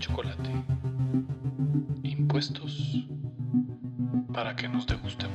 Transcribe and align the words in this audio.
chocolate. 0.00 0.50
Impuestos 2.02 3.06
para 4.32 4.56
que 4.56 4.66
nos 4.66 4.86
degustemos. 4.86 5.29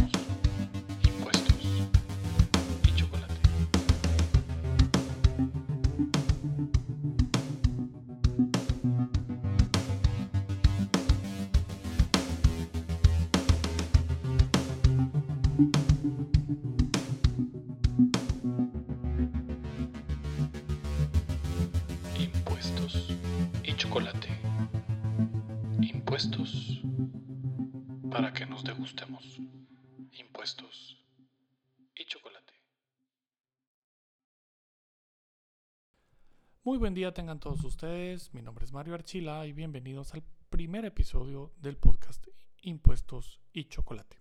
Muy 36.65 36.79
buen 36.79 36.95
día 36.95 37.13
tengan 37.13 37.39
todos 37.39 37.63
ustedes. 37.63 38.33
Mi 38.33 38.41
nombre 38.41 38.65
es 38.65 38.73
Mario 38.73 38.95
Archila 38.95 39.45
y 39.45 39.53
bienvenidos 39.53 40.15
al 40.15 40.23
primer 40.49 40.83
episodio 40.83 41.51
del 41.61 41.77
podcast 41.77 42.25
Impuestos 42.63 43.39
y 43.53 43.65
chocolate. 43.65 44.17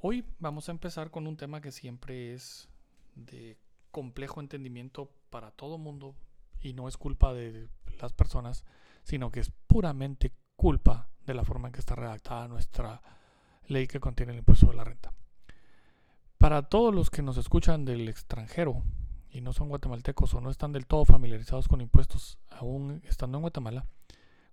Hoy 0.00 0.24
vamos 0.38 0.68
a 0.68 0.70
empezar 0.70 1.10
con 1.10 1.26
un 1.26 1.36
tema 1.36 1.60
que 1.60 1.72
siempre 1.72 2.34
es 2.34 2.68
de 3.16 3.58
complejo 3.90 4.38
entendimiento 4.40 5.10
para 5.28 5.50
todo 5.50 5.76
mundo 5.76 6.14
y 6.60 6.72
no 6.72 6.86
es 6.86 6.96
culpa 6.96 7.34
de 7.34 7.68
las 8.00 8.12
personas, 8.12 8.64
sino 9.02 9.32
que 9.32 9.40
es 9.40 9.50
puramente 9.66 10.32
culpa 10.54 11.10
de 11.26 11.34
la 11.34 11.44
forma 11.44 11.66
en 11.66 11.72
que 11.72 11.80
está 11.80 11.96
redactada 11.96 12.46
nuestra 12.46 13.02
ley 13.66 13.88
que 13.88 13.98
contiene 13.98 14.34
el 14.34 14.38
impuesto 14.38 14.68
de 14.68 14.74
la 14.74 14.84
renta. 14.84 15.12
Para 16.38 16.68
todos 16.68 16.94
los 16.94 17.10
que 17.10 17.22
nos 17.22 17.38
escuchan 17.38 17.84
del 17.84 18.08
extranjero 18.08 18.84
y 19.30 19.40
no 19.40 19.52
son 19.52 19.68
guatemaltecos 19.68 20.34
o 20.34 20.40
no 20.40 20.50
están 20.50 20.72
del 20.72 20.86
todo 20.86 21.04
familiarizados 21.04 21.68
con 21.68 21.80
impuestos 21.80 22.38
aún 22.50 23.02
estando 23.04 23.38
en 23.38 23.42
Guatemala, 23.42 23.86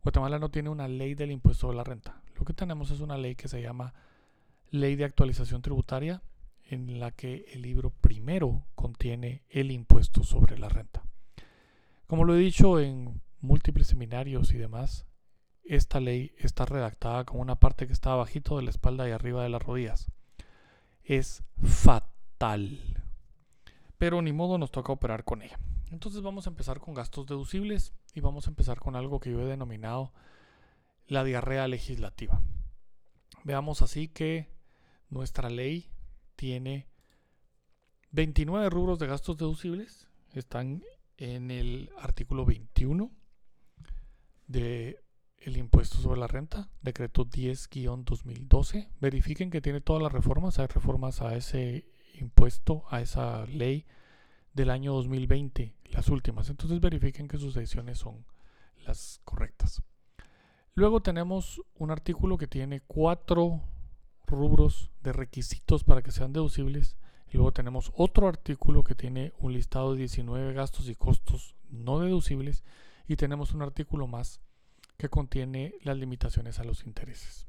Guatemala 0.04 0.38
no 0.38 0.50
tiene 0.50 0.70
una 0.70 0.88
ley 0.88 1.16
del 1.16 1.32
impuesto 1.32 1.70
de 1.70 1.76
la 1.76 1.84
renta. 1.84 2.22
Lo 2.36 2.46
que 2.46 2.54
tenemos 2.54 2.92
es 2.92 3.00
una 3.00 3.18
ley 3.18 3.36
que 3.36 3.48
se 3.48 3.62
llama 3.62 3.94
Ley 4.70 4.96
de 4.96 5.04
Actualización 5.04 5.62
Tributaria, 5.62 6.22
en 6.70 7.00
la 7.00 7.12
que 7.12 7.46
el 7.54 7.62
libro 7.62 7.90
primero 7.90 8.66
contiene 8.76 9.44
el 9.50 9.72
impuesto 9.72 10.24
sobre 10.24 10.58
la 10.58 10.70
renta. 10.70 11.04
Como 12.08 12.24
lo 12.24 12.36
he 12.36 12.40
dicho 12.40 12.80
en 12.80 13.22
múltiples 13.42 13.88
seminarios 13.88 14.52
y 14.52 14.58
demás, 14.58 15.08
esta 15.64 16.00
ley 16.00 16.36
está 16.38 16.66
redactada 16.66 17.24
con 17.24 17.40
una 17.40 17.56
parte 17.56 17.88
que 17.88 17.94
está 17.94 18.12
abajito 18.12 18.58
de 18.58 18.64
la 18.64 18.70
espalda 18.70 19.10
y 19.10 19.12
arriba 19.12 19.42
de 19.42 19.50
las 19.50 19.64
rodillas. 19.64 20.12
Es 21.04 21.44
fatal. 21.64 22.95
Pero 23.98 24.22
ni 24.22 24.34
modo 24.34 24.58
nos 24.58 24.72
toca 24.72 24.92
operar 24.92 25.24
con 25.24 25.42
ella. 25.42 25.60
Entonces 25.92 26.22
vamos 26.22 26.48
a 26.48 26.50
empezar 26.50 26.80
con 26.80 26.94
gastos 26.94 27.26
deducibles 27.26 27.94
y 28.14 28.20
vamos 28.20 28.48
a 28.48 28.50
empezar 28.50 28.80
con 28.80 28.96
algo 28.96 29.20
que 29.20 29.32
yo 29.32 29.42
he 29.42 29.46
denominado 29.46 30.12
la 31.08 31.24
diarrea 31.24 31.68
legislativa. 31.68 32.42
Veamos 33.44 33.82
así 33.82 34.08
que 34.08 34.50
nuestra 35.10 35.50
ley 35.50 35.90
tiene 36.36 36.88
29 38.12 38.70
rubros 38.70 39.00
de 39.00 39.08
gastos 39.08 39.38
deducibles. 39.38 40.08
Están 40.34 40.84
en 41.18 41.52
el 41.52 41.92
artículo 41.98 42.46
21 42.46 43.12
de 44.48 45.00
el 45.40 45.58
impuesto 45.58 45.98
sobre 45.98 46.20
la 46.20 46.28
renta, 46.28 46.70
decreto 46.82 47.26
10-2012. 47.26 48.90
Verifiquen 49.00 49.52
que 49.52 49.62
tiene 49.62 49.80
todas 49.80 50.02
las 50.02 50.12
reformas. 50.12 50.58
Hay 50.58 50.68
reformas 50.68 51.22
a 51.22 51.36
ese 51.36 51.88
impuesto, 52.20 52.84
a 52.90 53.02
esa 53.02 53.46
ley 53.46 53.86
del 54.54 54.70
año 54.70 54.94
2020, 54.94 55.76
las 55.92 56.10
últimas. 56.10 56.50
Entonces 56.50 56.80
verifiquen 56.80 57.28
que 57.28 57.38
sus 57.38 57.54
decisiones 57.54 58.00
son 58.00 58.26
las 58.86 59.22
correctas. 59.24 59.82
Luego 60.74 61.02
tenemos 61.02 61.62
un 61.76 61.92
artículo 61.92 62.38
que 62.38 62.48
tiene 62.48 62.82
cuatro 62.82 63.62
rubros 64.28 64.92
de 65.02 65.14
requisitos 65.14 65.84
para 65.84 66.02
que 66.02 66.12
sean 66.12 66.34
deducibles. 66.34 66.98
Luego 67.32 67.52
tenemos 67.52 67.92
otro 67.96 68.28
artículo 68.28 68.84
que 68.84 68.96
tiene 68.96 69.34
un 69.40 69.54
listado 69.54 69.94
de 69.94 70.00
19 70.00 70.54
gastos 70.54 70.88
y 70.90 70.96
costos 70.96 71.56
no 71.70 72.00
deducibles. 72.00 72.64
Y 73.08 73.18
tenemos 73.18 73.54
un 73.54 73.62
artículo 73.62 74.08
más 74.08 74.42
que 74.98 75.10
contiene 75.10 75.76
las 75.82 75.98
limitaciones 75.98 76.60
a 76.60 76.64
los 76.64 76.86
intereses. 76.86 77.48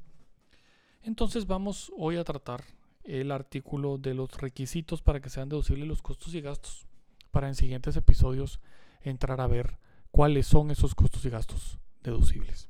Entonces 1.03 1.47
vamos 1.47 1.91
hoy 1.97 2.17
a 2.17 2.23
tratar 2.23 2.63
el 3.07 3.31
artículo 3.31 3.97
de 3.97 4.13
los 4.13 4.29
requisitos 4.37 5.01
para 5.01 5.21
que 5.21 5.29
sean 5.29 5.49
deducibles 5.49 5.87
los 5.87 6.01
costos 6.01 6.35
y 6.35 6.41
gastos. 6.41 6.87
Para 7.31 7.47
en 7.47 7.55
siguientes 7.55 7.95
episodios 7.95 8.59
entrar 9.01 9.39
a 9.41 9.47
ver 9.47 9.77
cuáles 10.11 10.45
son 10.45 10.71
esos 10.71 10.93
costos 10.93 11.23
y 11.25 11.29
gastos 11.29 11.79
deducibles. 12.03 12.69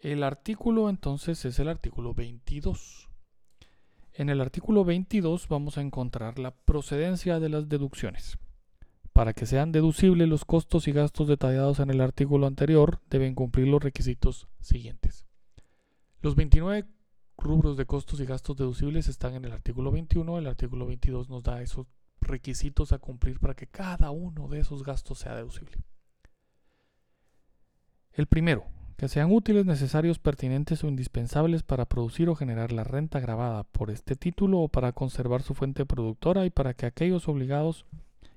El 0.00 0.24
artículo 0.24 0.90
entonces 0.90 1.44
es 1.44 1.58
el 1.60 1.68
artículo 1.68 2.14
22. 2.14 3.08
En 4.14 4.28
el 4.28 4.40
artículo 4.40 4.84
22 4.84 5.46
vamos 5.48 5.78
a 5.78 5.82
encontrar 5.82 6.40
la 6.40 6.50
procedencia 6.50 7.38
de 7.38 7.48
las 7.48 7.68
deducciones. 7.68 8.38
Para 9.12 9.34
que 9.34 9.46
sean 9.46 9.70
deducibles 9.70 10.28
los 10.28 10.44
costos 10.44 10.88
y 10.88 10.92
gastos 10.92 11.28
detallados 11.28 11.78
en 11.78 11.90
el 11.90 12.00
artículo 12.00 12.46
anterior, 12.46 12.98
deben 13.08 13.34
cumplir 13.34 13.68
los 13.68 13.82
requisitos 13.82 14.48
siguientes. 14.60 15.26
Los 16.20 16.34
29 16.34 16.86
rubros 17.42 17.76
de 17.76 17.86
costos 17.86 18.20
y 18.20 18.24
gastos 18.24 18.56
deducibles 18.56 19.08
están 19.08 19.34
en 19.34 19.44
el 19.44 19.52
artículo 19.52 19.90
21. 19.90 20.38
El 20.38 20.46
artículo 20.46 20.86
22 20.86 21.28
nos 21.28 21.42
da 21.42 21.60
esos 21.60 21.86
requisitos 22.20 22.92
a 22.92 22.98
cumplir 22.98 23.40
para 23.40 23.54
que 23.54 23.66
cada 23.66 24.10
uno 24.10 24.48
de 24.48 24.60
esos 24.60 24.84
gastos 24.84 25.18
sea 25.18 25.34
deducible. 25.34 25.76
El 28.12 28.26
primero, 28.26 28.64
que 28.96 29.08
sean 29.08 29.32
útiles, 29.32 29.66
necesarios, 29.66 30.18
pertinentes 30.18 30.84
o 30.84 30.88
indispensables 30.88 31.62
para 31.62 31.86
producir 31.86 32.28
o 32.28 32.36
generar 32.36 32.70
la 32.72 32.84
renta 32.84 33.18
grabada 33.20 33.64
por 33.64 33.90
este 33.90 34.14
título 34.14 34.60
o 34.60 34.68
para 34.68 34.92
conservar 34.92 35.42
su 35.42 35.54
fuente 35.54 35.84
productora 35.84 36.46
y 36.46 36.50
para 36.50 36.74
que 36.74 36.86
aquellos 36.86 37.26
obligados 37.28 37.84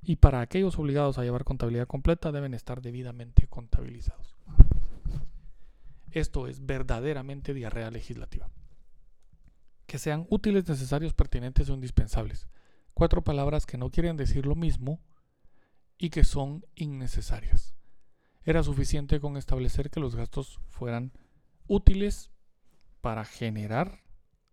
y 0.01 0.17
para 0.17 0.41
aquellos 0.41 0.79
obligados 0.79 1.17
a 1.17 1.23
llevar 1.23 1.43
contabilidad 1.43 1.87
completa 1.87 2.31
deben 2.31 2.53
estar 2.53 2.81
debidamente 2.81 3.47
contabilizados. 3.47 4.35
Esto 6.11 6.47
es 6.47 6.65
verdaderamente 6.65 7.53
diarrea 7.53 7.91
legislativa. 7.91 8.49
Que 9.85 9.99
sean 9.99 10.25
útiles, 10.29 10.67
necesarios, 10.67 11.13
pertinentes 11.13 11.69
o 11.69 11.73
indispensables. 11.73 12.47
Cuatro 12.93 13.23
palabras 13.23 13.65
que 13.65 13.77
no 13.77 13.91
quieren 13.91 14.17
decir 14.17 14.45
lo 14.45 14.55
mismo 14.55 14.99
y 15.97 16.09
que 16.09 16.23
son 16.23 16.65
innecesarias. 16.75 17.75
Era 18.43 18.63
suficiente 18.63 19.19
con 19.19 19.37
establecer 19.37 19.89
que 19.89 19.99
los 19.99 20.15
gastos 20.15 20.59
fueran 20.67 21.11
útiles 21.67 22.29
para 23.01 23.25
generar 23.25 24.03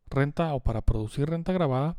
renta 0.08 0.54
o 0.54 0.60
para 0.60 0.82
producir 0.82 1.28
renta 1.28 1.52
grabada 1.52 1.96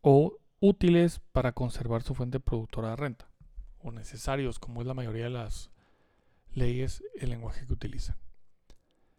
o 0.00 0.36
útiles 0.60 1.20
para 1.32 1.52
conservar 1.52 2.02
su 2.02 2.14
fuente 2.14 2.40
productora 2.40 2.90
de 2.90 2.96
renta 2.96 3.30
o 3.78 3.92
necesarios 3.92 4.58
como 4.58 4.80
es 4.80 4.86
la 4.86 4.94
mayoría 4.94 5.24
de 5.24 5.30
las 5.30 5.70
leyes 6.52 7.02
el 7.18 7.30
lenguaje 7.30 7.66
que 7.66 7.72
utilizan. 7.72 8.16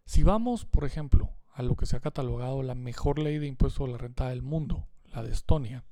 Si 0.06 0.24
vamos, 0.24 0.66
por 0.66 0.86
ejemplo, 0.86 1.32
a 1.54 1.64
lo 1.64 1.76
que 1.76 1.86
se 1.86 1.98
ha 1.98 2.00
catalogado 2.00 2.64
la 2.64 2.76
mejor 2.76 3.20
ley 3.20 3.38
de 3.40 3.48
impuesto 3.48 3.86
a 3.86 3.88
la 3.88 3.98
renta 3.98 4.30
del 4.30 4.42
mundo, 4.42 4.88
la 5.06 5.24
de 5.24 5.32
Estonia, 5.32 5.84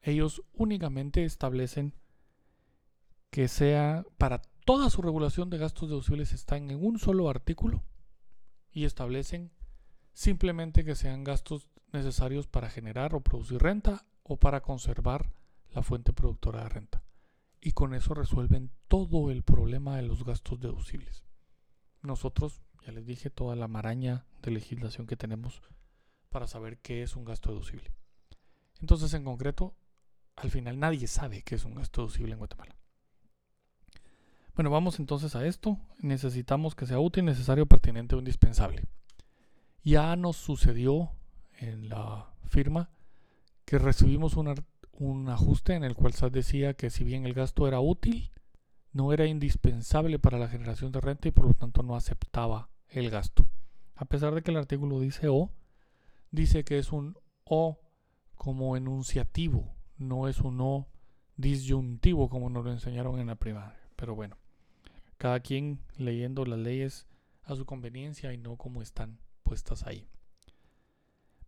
ellos 0.00 0.42
únicamente 0.52 1.24
establecen 1.24 1.94
que 3.30 3.48
sea 3.48 4.04
para 4.18 4.42
toda 4.64 4.90
su 4.90 5.02
regulación 5.02 5.48
de 5.50 5.58
gastos 5.58 5.88
deducibles 5.88 6.32
están 6.32 6.70
en 6.70 6.84
un 6.84 6.98
solo 6.98 7.28
artículo 7.28 7.82
y 8.70 8.84
establecen 8.84 9.52
simplemente 10.12 10.84
que 10.84 10.94
sean 10.94 11.24
gastos 11.24 11.68
necesarios 11.92 12.46
para 12.46 12.70
generar 12.70 13.14
o 13.14 13.20
producir 13.20 13.62
renta 13.62 14.04
o 14.22 14.36
para 14.38 14.60
conservar 14.60 15.32
la 15.72 15.82
fuente 15.82 16.12
productora 16.12 16.62
de 16.62 16.68
renta. 16.68 17.04
Y 17.60 17.72
con 17.72 17.94
eso 17.94 18.14
resuelven 18.14 18.72
todo 18.88 19.30
el 19.30 19.42
problema 19.42 19.96
de 19.96 20.02
los 20.02 20.24
gastos 20.24 20.60
deducibles. 20.60 21.24
Nosotros, 22.02 22.60
ya 22.84 22.92
les 22.92 23.06
dije, 23.06 23.30
toda 23.30 23.56
la 23.56 23.68
maraña 23.68 24.26
de 24.42 24.50
legislación 24.50 25.06
que 25.06 25.16
tenemos 25.16 25.62
para 26.30 26.46
saber 26.46 26.78
qué 26.78 27.02
es 27.02 27.16
un 27.16 27.24
gasto 27.24 27.50
deducible. 27.50 27.92
Entonces, 28.80 29.14
en 29.14 29.24
concreto, 29.24 29.74
al 30.36 30.50
final 30.50 30.78
nadie 30.78 31.06
sabe 31.06 31.42
qué 31.42 31.54
es 31.54 31.64
un 31.64 31.74
gasto 31.74 32.02
deducible 32.02 32.32
en 32.32 32.38
Guatemala. 32.38 32.76
Bueno, 34.54 34.70
vamos 34.70 34.98
entonces 34.98 35.34
a 35.34 35.46
esto. 35.46 35.78
Necesitamos 35.98 36.74
que 36.74 36.86
sea 36.86 36.98
útil, 36.98 37.24
necesario, 37.24 37.66
pertinente 37.66 38.16
o 38.16 38.18
indispensable. 38.18 38.84
Ya 39.82 40.14
nos 40.16 40.36
sucedió 40.36 41.10
en 41.58 41.88
la 41.88 42.32
firma 42.48 42.90
que 43.64 43.78
recibimos 43.78 44.36
un, 44.36 45.28
ajuste 45.28 45.74
en 45.74 45.84
el 45.84 45.94
cual 45.94 46.12
SAS 46.12 46.32
decía 46.32 46.74
que 46.74 46.90
si 46.90 47.04
bien 47.04 47.24
el 47.24 47.32
gasto 47.34 47.66
era 47.66 47.80
útil, 47.80 48.30
no 48.92 49.12
era 49.12 49.26
indispensable 49.26 50.18
para 50.18 50.38
la 50.38 50.48
generación 50.48 50.92
de 50.92 51.00
renta 51.00 51.28
y 51.28 51.30
por 51.30 51.46
lo 51.46 51.54
tanto 51.54 51.82
no 51.82 51.96
aceptaba 51.96 52.68
el 52.92 53.10
gasto. 53.10 53.46
A 53.96 54.04
pesar 54.04 54.34
de 54.34 54.42
que 54.42 54.50
el 54.50 54.56
artículo 54.56 55.00
dice 55.00 55.28
o, 55.28 55.50
dice 56.30 56.64
que 56.64 56.78
es 56.78 56.92
un 56.92 57.16
o 57.44 57.78
como 58.34 58.76
enunciativo, 58.76 59.74
no 59.96 60.28
es 60.28 60.40
un 60.40 60.60
o 60.60 60.88
disyuntivo 61.36 62.28
como 62.28 62.50
nos 62.50 62.64
lo 62.64 62.72
enseñaron 62.72 63.18
en 63.18 63.28
la 63.28 63.36
primaria. 63.36 63.78
Pero 63.96 64.14
bueno, 64.14 64.36
cada 65.18 65.40
quien 65.40 65.80
leyendo 65.96 66.44
las 66.44 66.58
leyes 66.58 67.06
a 67.44 67.54
su 67.54 67.64
conveniencia 67.64 68.32
y 68.32 68.38
no 68.38 68.56
como 68.56 68.82
están 68.82 69.18
puestas 69.42 69.86
ahí. 69.86 70.08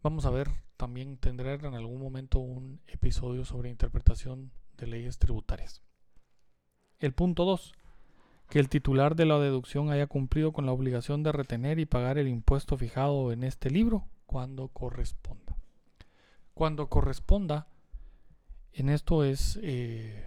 Vamos 0.02 0.26
a 0.26 0.30
ver, 0.30 0.50
también 0.76 1.16
tendré 1.16 1.54
en 1.54 1.74
algún 1.74 2.00
momento 2.00 2.38
un 2.38 2.80
episodio 2.86 3.44
sobre 3.44 3.70
interpretación 3.70 4.52
de 4.76 4.86
leyes 4.86 5.18
tributarias. 5.18 5.82
El 6.98 7.14
punto 7.14 7.44
2. 7.44 7.74
Que 8.54 8.60
el 8.60 8.68
titular 8.68 9.16
de 9.16 9.26
la 9.26 9.40
deducción 9.40 9.90
haya 9.90 10.06
cumplido 10.06 10.52
con 10.52 10.64
la 10.64 10.70
obligación 10.70 11.24
de 11.24 11.32
retener 11.32 11.80
y 11.80 11.86
pagar 11.86 12.18
el 12.18 12.28
impuesto 12.28 12.76
fijado 12.76 13.32
en 13.32 13.42
este 13.42 13.68
libro 13.68 14.06
cuando 14.26 14.68
corresponda. 14.68 15.56
Cuando 16.54 16.88
corresponda, 16.88 17.66
en 18.72 18.90
esto 18.90 19.24
es 19.24 19.58
eh, 19.60 20.24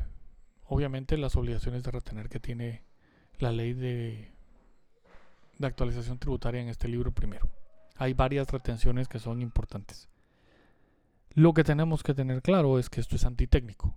obviamente 0.66 1.16
las 1.16 1.38
obligaciones 1.38 1.84
de 1.84 1.92
retener 1.92 2.28
que 2.28 2.42
tiene 2.42 2.84
la 3.40 3.54
ley 3.54 3.72
de, 3.72 4.34
de 5.58 5.68
actualización 5.68 6.20
tributaria 6.20 6.60
en 6.60 6.68
este 6.68 6.90
libro 6.90 7.14
primero. 7.14 7.48
Hay 7.96 8.12
varias 8.12 8.52
retenciones 8.52 9.08
que 9.08 9.20
son 9.20 9.42
importantes. 9.42 10.10
Lo 11.34 11.54
que 11.54 11.64
tenemos 11.64 12.04
que 12.04 12.14
tener 12.14 12.42
claro 12.42 12.78
es 12.78 12.90
que 12.90 13.00
esto 13.00 13.16
es 13.16 13.24
antitécnico 13.24 13.96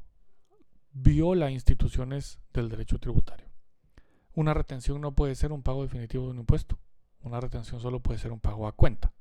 viola 0.93 1.51
instituciones 1.51 2.39
del 2.53 2.69
derecho 2.69 3.01
tributario. 3.01 3.50
Una 4.35 4.55
retención 4.55 5.01
no 5.01 5.13
puede 5.13 5.35
ser 5.35 5.53
un 5.53 5.63
pago 5.63 5.83
definitivo 5.83 6.25
de 6.25 6.31
un 6.31 6.39
impuesto. 6.41 6.79
Una 7.23 7.41
retención 7.41 7.81
solo 7.81 8.01
puede 8.01 8.19
ser 8.19 8.33
un 8.33 8.41
pago 8.41 8.67
a 8.67 8.73
cuenta. 8.73 9.13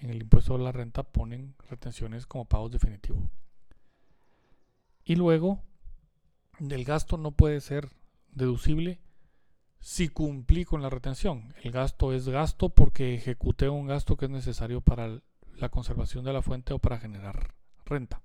En 0.00 0.10
el 0.10 0.20
impuesto 0.20 0.56
de 0.56 0.64
la 0.64 0.72
renta 0.72 1.04
ponen 1.04 1.54
retenciones 1.70 2.26
como 2.26 2.44
pagos 2.44 2.72
definitivos. 2.72 3.22
Y 5.04 5.16
luego, 5.16 5.60
el 6.58 6.84
gasto 6.84 7.16
no 7.16 7.32
puede 7.32 7.60
ser 7.60 7.88
deducible 8.30 9.00
si 9.80 10.08
cumplí 10.08 10.64
con 10.64 10.82
la 10.82 10.90
retención. 10.90 11.54
El 11.62 11.72
gasto 11.72 12.12
es 12.12 12.28
gasto 12.28 12.68
porque 12.68 13.14
ejecuté 13.14 13.68
un 13.68 13.86
gasto 13.86 14.16
que 14.16 14.26
es 14.26 14.30
necesario 14.30 14.80
para 14.80 15.20
la 15.56 15.68
conservación 15.68 16.24
de 16.24 16.32
la 16.32 16.42
fuente 16.42 16.72
o 16.72 16.78
para 16.78 16.98
generar 16.98 17.54
renta. 17.84 18.22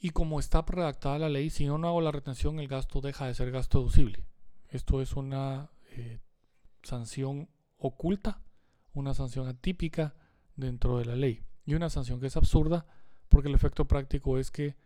Y 0.00 0.10
como 0.10 0.40
está 0.40 0.62
redactada 0.62 1.18
la 1.18 1.28
ley, 1.28 1.50
si 1.50 1.66
no 1.66 1.76
hago 1.86 2.00
la 2.00 2.10
retención, 2.10 2.58
el 2.58 2.68
gasto 2.68 3.00
deja 3.00 3.26
de 3.26 3.34
ser 3.34 3.50
gasto 3.50 3.80
deducible. 3.80 4.24
Esto 4.68 5.02
es 5.02 5.14
una 5.14 5.70
eh, 5.90 6.20
sanción 6.82 7.50
oculta, 7.76 8.42
una 8.94 9.12
sanción 9.12 9.46
atípica 9.46 10.14
dentro 10.56 10.98
de 10.98 11.04
la 11.04 11.16
ley. 11.16 11.44
Y 11.66 11.74
una 11.74 11.90
sanción 11.90 12.18
que 12.18 12.28
es 12.28 12.36
absurda 12.36 12.86
porque 13.28 13.48
el 13.48 13.54
efecto 13.54 13.86
práctico 13.86 14.38
es 14.38 14.50
que 14.50 14.76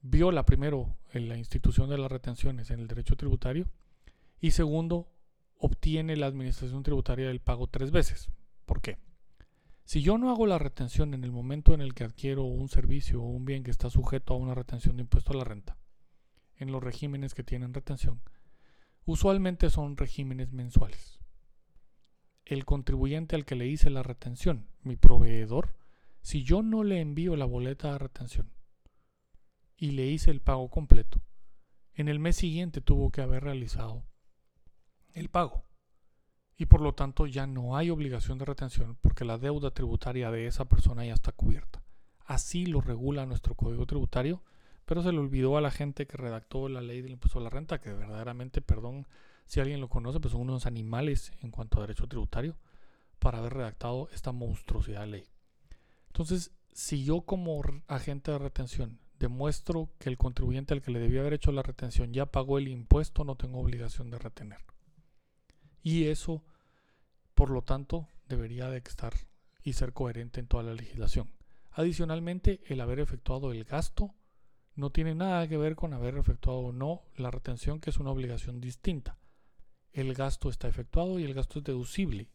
viola 0.00 0.44
primero 0.44 0.96
en 1.12 1.28
la 1.28 1.36
institución 1.36 1.88
de 1.88 1.98
las 1.98 2.10
retenciones 2.10 2.70
en 2.70 2.80
el 2.80 2.88
derecho 2.88 3.16
tributario 3.16 3.70
y 4.40 4.52
segundo, 4.52 5.08
obtiene 5.56 6.16
la 6.16 6.26
administración 6.26 6.82
tributaria 6.82 7.28
del 7.28 7.40
pago 7.40 7.66
tres 7.66 7.90
veces. 7.90 8.30
¿Por 8.64 8.80
qué? 8.80 8.98
Si 9.88 10.02
yo 10.02 10.18
no 10.18 10.30
hago 10.30 10.46
la 10.46 10.58
retención 10.58 11.14
en 11.14 11.24
el 11.24 11.32
momento 11.32 11.72
en 11.72 11.80
el 11.80 11.94
que 11.94 12.04
adquiero 12.04 12.44
un 12.44 12.68
servicio 12.68 13.22
o 13.22 13.26
un 13.26 13.46
bien 13.46 13.64
que 13.64 13.70
está 13.70 13.88
sujeto 13.88 14.34
a 14.34 14.36
una 14.36 14.54
retención 14.54 14.96
de 14.96 15.00
impuesto 15.04 15.32
a 15.32 15.36
la 15.36 15.44
renta, 15.44 15.78
en 16.56 16.72
los 16.72 16.84
regímenes 16.84 17.32
que 17.32 17.42
tienen 17.42 17.72
retención, 17.72 18.20
usualmente 19.06 19.70
son 19.70 19.96
regímenes 19.96 20.52
mensuales. 20.52 21.20
El 22.44 22.66
contribuyente 22.66 23.34
al 23.34 23.46
que 23.46 23.54
le 23.54 23.66
hice 23.66 23.88
la 23.88 24.02
retención, 24.02 24.68
mi 24.82 24.96
proveedor, 24.96 25.74
si 26.20 26.44
yo 26.44 26.60
no 26.60 26.84
le 26.84 27.00
envío 27.00 27.34
la 27.34 27.46
boleta 27.46 27.90
de 27.90 27.98
retención 27.98 28.52
y 29.74 29.92
le 29.92 30.04
hice 30.04 30.30
el 30.30 30.42
pago 30.42 30.68
completo, 30.68 31.22
en 31.94 32.08
el 32.08 32.18
mes 32.18 32.36
siguiente 32.36 32.82
tuvo 32.82 33.10
que 33.10 33.22
haber 33.22 33.42
realizado 33.42 34.04
el 35.14 35.30
pago 35.30 35.64
y 36.58 36.66
por 36.66 36.80
lo 36.80 36.92
tanto 36.92 37.26
ya 37.26 37.46
no 37.46 37.76
hay 37.76 37.88
obligación 37.88 38.36
de 38.36 38.44
retención 38.44 38.98
porque 39.00 39.24
la 39.24 39.38
deuda 39.38 39.70
tributaria 39.70 40.30
de 40.32 40.48
esa 40.48 40.64
persona 40.64 41.06
ya 41.06 41.14
está 41.14 41.30
cubierta. 41.30 41.80
Así 42.26 42.66
lo 42.66 42.80
regula 42.80 43.24
nuestro 43.26 43.54
código 43.54 43.86
tributario, 43.86 44.42
pero 44.84 45.02
se 45.02 45.12
le 45.12 45.18
olvidó 45.18 45.56
a 45.56 45.60
la 45.60 45.70
gente 45.70 46.06
que 46.06 46.16
redactó 46.16 46.68
la 46.68 46.80
ley 46.80 47.00
del 47.00 47.12
impuesto 47.12 47.38
a 47.38 47.42
la 47.42 47.50
renta, 47.50 47.80
que 47.80 47.92
verdaderamente, 47.92 48.60
perdón 48.60 49.06
si 49.46 49.60
alguien 49.60 49.80
lo 49.80 49.88
conoce, 49.88 50.20
pues 50.20 50.32
son 50.32 50.42
unos 50.42 50.66
animales 50.66 51.32
en 51.40 51.50
cuanto 51.52 51.78
a 51.78 51.82
derecho 51.82 52.08
tributario, 52.08 52.56
para 53.20 53.38
haber 53.38 53.54
redactado 53.54 54.08
esta 54.12 54.32
monstruosidad 54.32 55.02
de 55.02 55.06
ley. 55.06 55.24
Entonces, 56.08 56.52
si 56.72 57.04
yo 57.04 57.22
como 57.22 57.62
agente 57.86 58.32
de 58.32 58.38
retención 58.38 58.98
demuestro 59.18 59.90
que 59.98 60.08
el 60.08 60.18
contribuyente 60.18 60.74
al 60.74 60.82
que 60.82 60.90
le 60.90 60.98
debía 60.98 61.20
haber 61.20 61.34
hecho 61.34 61.52
la 61.52 61.62
retención 61.62 62.12
ya 62.12 62.26
pagó 62.26 62.58
el 62.58 62.68
impuesto, 62.68 63.24
no 63.24 63.36
tengo 63.36 63.60
obligación 63.60 64.10
de 64.10 64.18
retener. 64.18 64.58
Y 65.82 66.06
eso, 66.06 66.42
por 67.34 67.50
lo 67.50 67.62
tanto, 67.62 68.08
debería 68.28 68.68
de 68.68 68.78
estar 68.78 69.14
y 69.62 69.74
ser 69.74 69.92
coherente 69.92 70.40
en 70.40 70.46
toda 70.46 70.62
la 70.62 70.74
legislación. 70.74 71.30
Adicionalmente, 71.72 72.60
el 72.66 72.80
haber 72.80 73.00
efectuado 73.00 73.52
el 73.52 73.64
gasto 73.64 74.14
no 74.74 74.90
tiene 74.90 75.14
nada 75.14 75.48
que 75.48 75.56
ver 75.56 75.76
con 75.76 75.92
haber 75.92 76.16
efectuado 76.16 76.60
o 76.60 76.72
no 76.72 77.02
la 77.16 77.30
retención, 77.30 77.80
que 77.80 77.90
es 77.90 77.98
una 77.98 78.10
obligación 78.10 78.60
distinta. 78.60 79.18
El 79.92 80.14
gasto 80.14 80.50
está 80.50 80.68
efectuado 80.68 81.18
y 81.18 81.24
el 81.24 81.34
gasto 81.34 81.58
es 81.58 81.64
deducible 81.64 82.30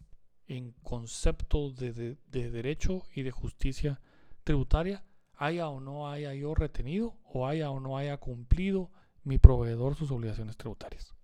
en 0.47 0.71
concepto 0.83 1.71
de, 1.71 2.17
derecho 2.31 3.03
y 3.13 3.23
de 3.23 3.31
justicia 3.31 4.01
tributaria, 4.43 5.03
haya 5.35 5.67
o 5.69 5.79
no 5.79 6.09
haya 6.09 6.33
yo 6.33 6.53
retenido 6.53 7.17
o 7.25 7.47
haya 7.47 7.69
o 7.69 7.79
no 7.79 7.97
haya 7.97 8.17
cumplido 8.17 8.91
mi 9.23 9.37
proveedor 9.37 9.95
sus 9.95 10.11
obligaciones 10.11 10.57
tributarias. 10.57 11.15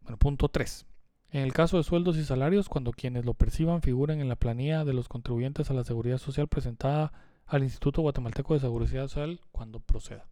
Bueno, 0.00 0.18
punto 0.18 0.48
3. 0.48 0.86
En 1.36 1.42
el 1.42 1.52
caso 1.52 1.76
de 1.76 1.82
sueldos 1.82 2.16
y 2.16 2.24
salarios, 2.24 2.70
cuando 2.70 2.92
quienes 2.92 3.26
lo 3.26 3.34
perciban 3.34 3.82
figuren 3.82 4.22
en 4.22 4.30
la 4.30 4.36
planilla 4.36 4.86
de 4.86 4.94
los 4.94 5.06
contribuyentes 5.06 5.70
a 5.70 5.74
la 5.74 5.84
seguridad 5.84 6.16
social 6.16 6.48
presentada 6.48 7.12
al 7.44 7.62
Instituto 7.62 8.00
Guatemalteco 8.00 8.54
de 8.54 8.60
Seguridad 8.60 9.02
Social 9.02 9.42
cuando 9.52 9.80
proceda. 9.80 10.30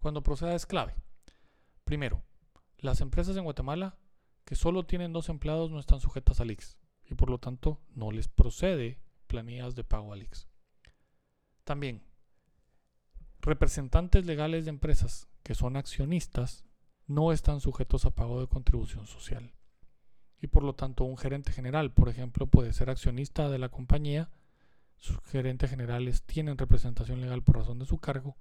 Cuando 0.00 0.24
proceda 0.24 0.56
es 0.56 0.66
clave. 0.66 0.96
Primero, 1.84 2.24
las 2.78 3.00
empresas 3.00 3.36
en 3.36 3.44
Guatemala 3.44 3.96
que 4.44 4.56
solo 4.56 4.82
tienen 4.82 5.12
dos 5.12 5.28
empleados 5.28 5.70
no 5.70 5.78
están 5.78 6.00
sujetas 6.00 6.40
al 6.40 6.50
IX 6.50 6.78
y 7.04 7.14
por 7.14 7.30
lo 7.30 7.38
tanto 7.38 7.78
no 7.94 8.10
les 8.10 8.26
procede 8.26 8.98
planillas 9.28 9.76
de 9.76 9.84
pago 9.84 10.12
al 10.12 10.24
IX. 10.24 10.48
También, 11.62 12.02
representantes 13.40 14.26
legales 14.26 14.64
de 14.64 14.70
empresas 14.70 15.28
que 15.44 15.54
son 15.54 15.76
accionistas 15.76 16.64
no 17.06 17.30
están 17.30 17.60
sujetos 17.60 18.04
a 18.04 18.10
pago 18.16 18.40
de 18.40 18.48
contribución 18.48 19.06
social 19.06 19.54
y 20.44 20.46
por 20.46 20.62
lo 20.62 20.74
tanto 20.74 21.04
un 21.04 21.16
gerente 21.16 21.52
general, 21.52 21.90
por 21.90 22.10
ejemplo, 22.10 22.46
puede 22.46 22.74
ser 22.74 22.90
accionista 22.90 23.48
de 23.48 23.58
la 23.58 23.70
compañía, 23.70 24.28
sus 24.98 25.18
gerentes 25.22 25.70
generales 25.70 26.22
tienen 26.22 26.58
representación 26.58 27.22
legal 27.22 27.42
por 27.42 27.56
razón 27.56 27.78
de 27.78 27.86
su 27.86 27.96
cargo 27.96 28.36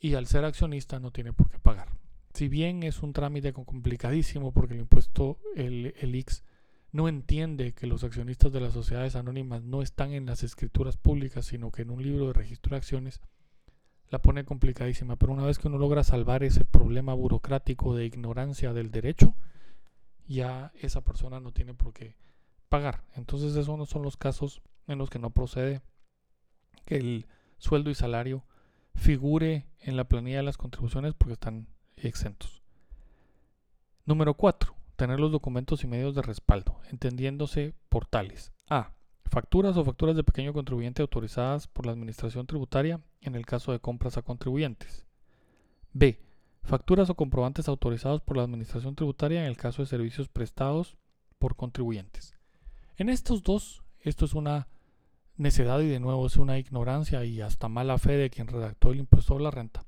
y 0.00 0.14
al 0.14 0.26
ser 0.26 0.44
accionista 0.44 0.98
no 0.98 1.12
tiene 1.12 1.32
por 1.32 1.50
qué 1.50 1.60
pagar. 1.60 1.90
Si 2.32 2.48
bien 2.48 2.82
es 2.82 3.04
un 3.04 3.12
trámite 3.12 3.52
complicadísimo 3.52 4.50
porque 4.50 4.74
el 4.74 4.80
impuesto, 4.80 5.38
el, 5.54 5.94
el 6.00 6.16
IX, 6.16 6.42
no 6.90 7.06
entiende 7.06 7.74
que 7.74 7.86
los 7.86 8.02
accionistas 8.02 8.52
de 8.52 8.60
las 8.60 8.72
sociedades 8.72 9.14
anónimas 9.14 9.62
no 9.62 9.82
están 9.82 10.14
en 10.14 10.26
las 10.26 10.42
escrituras 10.42 10.96
públicas, 10.96 11.46
sino 11.46 11.70
que 11.70 11.82
en 11.82 11.90
un 11.90 12.02
libro 12.02 12.26
de 12.26 12.32
registro 12.32 12.70
de 12.70 12.78
acciones, 12.78 13.20
la 14.10 14.20
pone 14.20 14.44
complicadísima. 14.44 15.14
Pero 15.14 15.32
una 15.32 15.46
vez 15.46 15.58
que 15.58 15.68
uno 15.68 15.78
logra 15.78 16.02
salvar 16.02 16.42
ese 16.42 16.64
problema 16.64 17.14
burocrático 17.14 17.94
de 17.94 18.04
ignorancia 18.04 18.72
del 18.72 18.90
derecho, 18.90 19.36
ya 20.26 20.72
esa 20.76 21.02
persona 21.02 21.40
no 21.40 21.52
tiene 21.52 21.74
por 21.74 21.92
qué 21.92 22.16
pagar. 22.68 23.04
Entonces 23.14 23.54
esos 23.56 23.78
no 23.78 23.86
son 23.86 24.02
los 24.02 24.16
casos 24.16 24.62
en 24.86 24.98
los 24.98 25.10
que 25.10 25.18
no 25.18 25.30
procede 25.30 25.82
que 26.84 26.96
el 26.96 27.26
sueldo 27.58 27.90
y 27.90 27.94
salario 27.94 28.44
figure 28.94 29.66
en 29.80 29.96
la 29.96 30.04
planilla 30.04 30.38
de 30.38 30.42
las 30.44 30.56
contribuciones 30.56 31.14
porque 31.14 31.34
están 31.34 31.66
exentos. 31.96 32.62
Número 34.04 34.34
4. 34.34 34.74
Tener 34.96 35.18
los 35.18 35.32
documentos 35.32 35.82
y 35.82 35.86
medios 35.86 36.14
de 36.14 36.22
respaldo, 36.22 36.78
entendiéndose 36.90 37.74
por 37.88 38.06
tales. 38.06 38.52
A. 38.68 38.92
Facturas 39.24 39.76
o 39.76 39.84
facturas 39.84 40.14
de 40.14 40.22
pequeño 40.22 40.52
contribuyente 40.52 41.02
autorizadas 41.02 41.66
por 41.66 41.86
la 41.86 41.92
Administración 41.92 42.46
Tributaria 42.46 43.00
en 43.20 43.34
el 43.34 43.46
caso 43.46 43.72
de 43.72 43.80
compras 43.80 44.16
a 44.16 44.22
contribuyentes. 44.22 45.06
B 45.92 46.20
Facturas 46.64 47.10
o 47.10 47.14
comprobantes 47.14 47.68
autorizados 47.68 48.22
por 48.22 48.38
la 48.38 48.42
Administración 48.42 48.94
Tributaria 48.94 49.42
en 49.42 49.46
el 49.46 49.58
caso 49.58 49.82
de 49.82 49.86
servicios 49.86 50.28
prestados 50.28 50.96
por 51.38 51.56
contribuyentes. 51.56 52.34
En 52.96 53.10
estos 53.10 53.42
dos, 53.42 53.82
esto 54.00 54.24
es 54.24 54.32
una 54.32 54.68
necedad 55.36 55.80
y 55.80 55.88
de 55.88 56.00
nuevo 56.00 56.26
es 56.26 56.36
una 56.36 56.58
ignorancia 56.58 57.22
y 57.26 57.42
hasta 57.42 57.68
mala 57.68 57.98
fe 57.98 58.16
de 58.16 58.30
quien 58.30 58.46
redactó 58.46 58.92
el 58.92 59.00
impuesto 59.00 59.36
a 59.36 59.40
la 59.40 59.50
renta. 59.50 59.84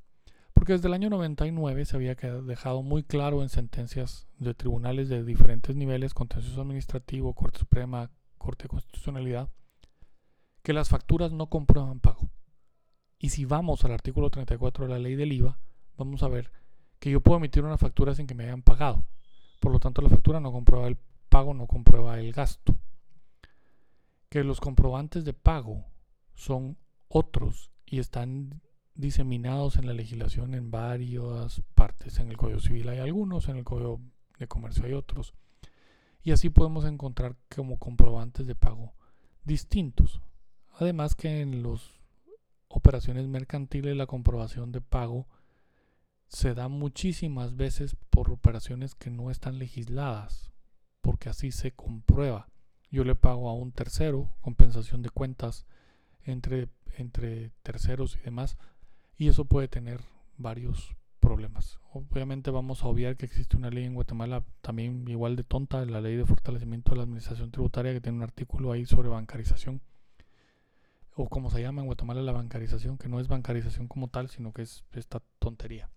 Porque 0.52 0.74
desde 0.74 0.88
el 0.88 0.94
año 0.94 1.08
99 1.08 1.86
se 1.86 1.96
había 1.96 2.14
dejado 2.14 2.82
muy 2.82 3.02
claro 3.04 3.42
en 3.42 3.48
sentencias 3.48 4.26
de 4.38 4.52
tribunales 4.52 5.08
de 5.08 5.24
diferentes 5.24 5.76
niveles, 5.76 6.12
contencioso 6.12 6.60
administrativo, 6.60 7.32
Corte 7.32 7.60
Suprema, 7.60 8.10
Corte 8.36 8.64
de 8.64 8.68
Constitucionalidad, 8.68 9.48
que 10.62 10.74
las 10.74 10.90
facturas 10.90 11.32
no 11.32 11.48
comprueban 11.48 12.00
pago. 12.00 12.28
Y 13.18 13.30
si 13.30 13.46
vamos 13.46 13.82
al 13.86 13.92
artículo 13.92 14.28
34 14.28 14.86
de 14.86 14.90
la 14.90 14.98
ley 14.98 15.14
del 15.14 15.32
IVA, 15.32 15.58
vamos 15.96 16.22
a 16.22 16.28
ver 16.28 16.50
que 16.98 17.10
yo 17.10 17.20
puedo 17.20 17.38
emitir 17.38 17.64
una 17.64 17.78
factura 17.78 18.14
sin 18.14 18.26
que 18.26 18.34
me 18.34 18.44
hayan 18.44 18.62
pagado. 18.62 19.04
Por 19.60 19.72
lo 19.72 19.80
tanto, 19.80 20.02
la 20.02 20.08
factura 20.08 20.40
no 20.40 20.52
comprueba 20.52 20.86
el 20.86 20.98
pago, 21.28 21.54
no 21.54 21.66
comprueba 21.66 22.18
el 22.18 22.32
gasto. 22.32 22.76
Que 24.28 24.44
los 24.44 24.60
comprobantes 24.60 25.24
de 25.24 25.32
pago 25.32 25.84
son 26.34 26.76
otros 27.08 27.70
y 27.84 27.98
están 27.98 28.60
diseminados 28.94 29.76
en 29.76 29.86
la 29.86 29.92
legislación 29.92 30.54
en 30.54 30.70
varias 30.70 31.62
partes. 31.74 32.18
En 32.18 32.30
el 32.30 32.36
Código 32.36 32.60
Civil 32.60 32.88
hay 32.88 32.98
algunos, 32.98 33.48
en 33.48 33.58
el 33.58 33.64
Código 33.64 34.00
de 34.38 34.48
Comercio 34.48 34.84
hay 34.84 34.92
otros. 34.92 35.34
Y 36.22 36.32
así 36.32 36.50
podemos 36.50 36.84
encontrar 36.84 37.36
como 37.54 37.78
comprobantes 37.78 38.46
de 38.46 38.54
pago 38.54 38.94
distintos. 39.44 40.20
Además 40.72 41.14
que 41.14 41.40
en 41.40 41.62
las 41.62 41.82
operaciones 42.68 43.26
mercantiles 43.28 43.96
la 43.96 44.06
comprobación 44.06 44.72
de 44.72 44.80
pago 44.80 45.28
se 46.28 46.54
da 46.54 46.68
muchísimas 46.68 47.56
veces 47.56 47.96
por 48.10 48.30
operaciones 48.30 48.94
que 48.94 49.10
no 49.10 49.30
están 49.30 49.58
legisladas, 49.58 50.50
porque 51.00 51.28
así 51.28 51.52
se 51.52 51.72
comprueba. 51.72 52.48
Yo 52.90 53.04
le 53.04 53.14
pago 53.14 53.48
a 53.48 53.54
un 53.54 53.72
tercero 53.72 54.30
compensación 54.40 55.02
de 55.02 55.10
cuentas 55.10 55.66
entre, 56.22 56.68
entre 56.96 57.50
terceros 57.62 58.16
y 58.16 58.20
demás, 58.20 58.58
y 59.16 59.28
eso 59.28 59.44
puede 59.44 59.68
tener 59.68 60.00
varios 60.36 60.94
problemas. 61.20 61.80
Obviamente 61.92 62.50
vamos 62.50 62.82
a 62.82 62.88
obviar 62.88 63.16
que 63.16 63.26
existe 63.26 63.56
una 63.56 63.70
ley 63.70 63.84
en 63.84 63.94
Guatemala 63.94 64.44
también 64.60 65.08
igual 65.08 65.36
de 65.36 65.44
tonta, 65.44 65.84
la 65.84 66.00
ley 66.00 66.16
de 66.16 66.26
fortalecimiento 66.26 66.90
de 66.90 66.98
la 66.98 67.02
administración 67.04 67.50
tributaria, 67.50 67.92
que 67.92 68.00
tiene 68.00 68.18
un 68.18 68.24
artículo 68.24 68.72
ahí 68.72 68.86
sobre 68.86 69.08
bancarización, 69.08 69.80
o 71.14 71.28
como 71.28 71.50
se 71.50 71.62
llama 71.62 71.80
en 71.80 71.86
Guatemala 71.86 72.22
la 72.22 72.32
bancarización, 72.32 72.98
que 72.98 73.08
no 73.08 73.20
es 73.20 73.28
bancarización 73.28 73.88
como 73.88 74.08
tal, 74.08 74.28
sino 74.28 74.52
que 74.52 74.62
es 74.62 74.84
esta 74.92 75.22
tontería. 75.38 75.88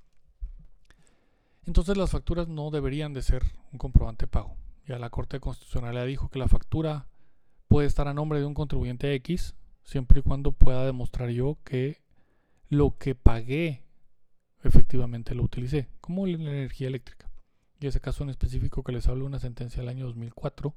Entonces 1.70 1.98
las 1.98 2.10
facturas 2.10 2.48
no 2.48 2.72
deberían 2.72 3.14
de 3.14 3.22
ser 3.22 3.44
un 3.72 3.78
comprobante 3.78 4.26
de 4.26 4.32
pago. 4.32 4.58
Ya 4.88 4.98
la 4.98 5.12
Corte 5.12 5.40
Constitucional 5.40 6.08
dijo 6.08 6.28
que 6.30 6.40
la 6.40 6.48
factura 6.48 7.06
puede 7.68 7.86
estar 7.86 8.08
a 8.08 8.14
nombre 8.16 8.40
de 8.40 8.46
un 8.46 8.56
contribuyente 8.56 9.14
X, 9.14 9.54
siempre 9.84 10.22
y 10.22 10.24
cuando 10.24 10.52
pueda 10.52 10.84
demostrar 10.84 11.30
yo 11.30 11.60
que 11.64 12.02
lo 12.70 12.98
que 12.98 13.14
pagué 13.14 13.84
efectivamente 14.64 15.36
lo 15.36 15.44
utilicé, 15.44 15.90
como 16.02 16.26
la 16.26 16.38
energía 16.38 16.88
eléctrica. 16.88 17.30
Y 17.80 17.86
ese 17.86 18.02
caso 18.02 18.24
en 18.24 18.32
específico 18.32 18.84
que 18.84 18.92
les 18.92 19.08
hablo 19.08 19.28
una 19.28 19.38
sentencia 19.38 19.82
del 19.82 19.90
año 19.90 20.08
2004, 20.08 20.74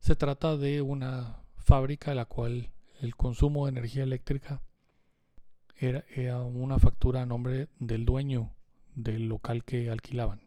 se 0.00 0.16
trata 0.16 0.56
de 0.56 0.82
una 0.82 1.44
fábrica 1.58 2.10
en 2.10 2.16
la 2.16 2.24
cual 2.24 2.72
el 3.00 3.14
consumo 3.14 3.66
de 3.66 3.70
energía 3.70 4.02
eléctrica 4.02 4.62
era, 5.76 6.04
era 6.12 6.42
una 6.42 6.80
factura 6.80 7.22
a 7.22 7.26
nombre 7.26 7.68
del 7.78 8.04
dueño 8.04 8.55
del 8.96 9.28
local 9.28 9.62
que 9.62 9.90
alquilaban. 9.90 10.40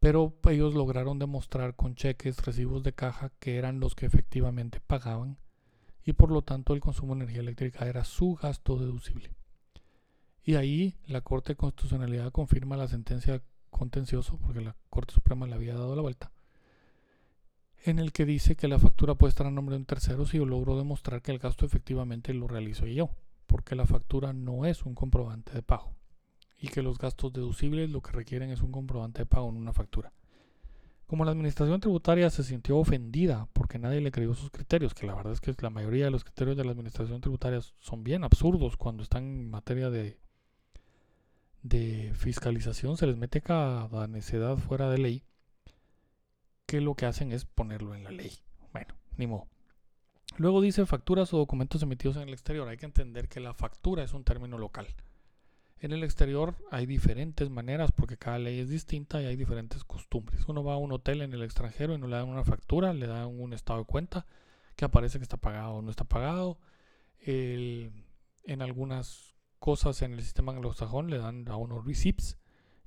Pero 0.00 0.34
ellos 0.48 0.74
lograron 0.74 1.18
demostrar 1.18 1.74
con 1.74 1.94
cheques, 1.94 2.44
recibos 2.44 2.82
de 2.82 2.92
caja, 2.92 3.32
que 3.40 3.56
eran 3.56 3.80
los 3.80 3.94
que 3.94 4.06
efectivamente 4.06 4.80
pagaban 4.80 5.38
y 6.04 6.12
por 6.12 6.30
lo 6.30 6.42
tanto 6.42 6.74
el 6.74 6.80
consumo 6.80 7.14
de 7.14 7.22
energía 7.22 7.40
eléctrica 7.40 7.86
era 7.86 8.04
su 8.04 8.34
gasto 8.34 8.76
deducible. 8.76 9.30
Y 10.42 10.54
ahí 10.54 10.96
la 11.06 11.20
Corte 11.20 11.52
de 11.52 11.56
Constitucionalidad 11.56 12.32
confirma 12.32 12.76
la 12.76 12.88
sentencia 12.88 13.42
contencioso, 13.70 14.38
porque 14.38 14.60
la 14.60 14.76
Corte 14.88 15.14
Suprema 15.14 15.46
le 15.46 15.54
había 15.54 15.74
dado 15.74 15.94
la 15.94 16.02
vuelta, 16.02 16.32
en 17.84 17.98
el 17.98 18.12
que 18.12 18.24
dice 18.24 18.56
que 18.56 18.68
la 18.68 18.78
factura 18.78 19.14
puede 19.14 19.30
estar 19.30 19.46
a 19.46 19.50
nombre 19.50 19.74
de 19.74 19.80
un 19.80 19.86
tercero 19.86 20.24
si 20.24 20.38
yo 20.38 20.46
logro 20.46 20.76
demostrar 20.76 21.22
que 21.22 21.32
el 21.32 21.38
gasto 21.38 21.66
efectivamente 21.66 22.32
lo 22.32 22.48
realizo 22.48 22.86
yo, 22.86 23.10
porque 23.46 23.74
la 23.74 23.86
factura 23.86 24.32
no 24.32 24.64
es 24.64 24.84
un 24.84 24.94
comprobante 24.94 25.52
de 25.52 25.62
pago 25.62 25.97
y 26.58 26.68
que 26.68 26.82
los 26.82 26.98
gastos 26.98 27.32
deducibles 27.32 27.90
lo 27.90 28.00
que 28.00 28.12
requieren 28.12 28.50
es 28.50 28.62
un 28.62 28.72
comprobante 28.72 29.22
de 29.22 29.26
pago 29.26 29.48
en 29.48 29.56
una 29.56 29.72
factura. 29.72 30.12
Como 31.06 31.24
la 31.24 31.30
administración 31.30 31.80
tributaria 31.80 32.28
se 32.28 32.42
sintió 32.42 32.76
ofendida 32.76 33.48
porque 33.54 33.78
nadie 33.78 34.00
le 34.00 34.10
creyó 34.10 34.34
sus 34.34 34.50
criterios, 34.50 34.92
que 34.92 35.06
la 35.06 35.14
verdad 35.14 35.32
es 35.32 35.40
que 35.40 35.54
la 35.60 35.70
mayoría 35.70 36.04
de 36.04 36.10
los 36.10 36.24
criterios 36.24 36.56
de 36.56 36.64
la 36.64 36.72
administración 36.72 37.20
tributaria 37.20 37.60
son 37.80 38.04
bien 38.04 38.24
absurdos 38.24 38.76
cuando 38.76 39.02
están 39.02 39.24
en 39.24 39.50
materia 39.50 39.88
de, 39.88 40.18
de 41.62 42.12
fiscalización, 42.14 42.96
se 42.96 43.06
les 43.06 43.16
mete 43.16 43.40
cada 43.40 44.06
necedad 44.06 44.58
fuera 44.58 44.90
de 44.90 44.98
ley, 44.98 45.22
que 46.66 46.82
lo 46.82 46.94
que 46.94 47.06
hacen 47.06 47.32
es 47.32 47.46
ponerlo 47.46 47.94
en 47.94 48.04
la 48.04 48.10
ley. 48.10 48.32
Bueno, 48.72 48.94
ni 49.16 49.26
modo. 49.26 49.46
Luego 50.36 50.60
dice 50.60 50.84
facturas 50.84 51.32
o 51.32 51.38
documentos 51.38 51.82
emitidos 51.82 52.16
en 52.16 52.24
el 52.24 52.34
exterior. 52.34 52.68
Hay 52.68 52.76
que 52.76 52.86
entender 52.86 53.28
que 53.28 53.40
la 53.40 53.54
factura 53.54 54.04
es 54.04 54.12
un 54.12 54.24
término 54.24 54.58
local. 54.58 54.86
En 55.80 55.92
el 55.92 56.02
exterior 56.02 56.56
hay 56.70 56.86
diferentes 56.86 57.48
maneras 57.50 57.92
porque 57.92 58.16
cada 58.16 58.38
ley 58.38 58.58
es 58.58 58.68
distinta 58.68 59.22
y 59.22 59.26
hay 59.26 59.36
diferentes 59.36 59.84
costumbres. 59.84 60.44
Uno 60.48 60.64
va 60.64 60.74
a 60.74 60.78
un 60.78 60.92
hotel 60.92 61.22
en 61.22 61.32
el 61.32 61.42
extranjero 61.42 61.94
y 61.94 61.98
no 61.98 62.08
le 62.08 62.16
dan 62.16 62.28
una 62.28 62.44
factura, 62.44 62.92
le 62.92 63.06
dan 63.06 63.26
un 63.26 63.52
estado 63.52 63.80
de 63.80 63.84
cuenta 63.84 64.26
que 64.74 64.84
aparece 64.84 65.18
que 65.18 65.24
está 65.24 65.36
pagado 65.36 65.74
o 65.74 65.82
no 65.82 65.90
está 65.90 66.04
pagado. 66.04 66.58
en 67.24 68.62
algunas 68.62 69.34
cosas 69.58 70.02
en 70.02 70.12
el 70.14 70.22
sistema 70.22 70.52
anglosajón 70.52 71.10
le 71.10 71.18
dan 71.18 71.48
a 71.48 71.56
unos 71.56 71.84
receipts 71.84 72.38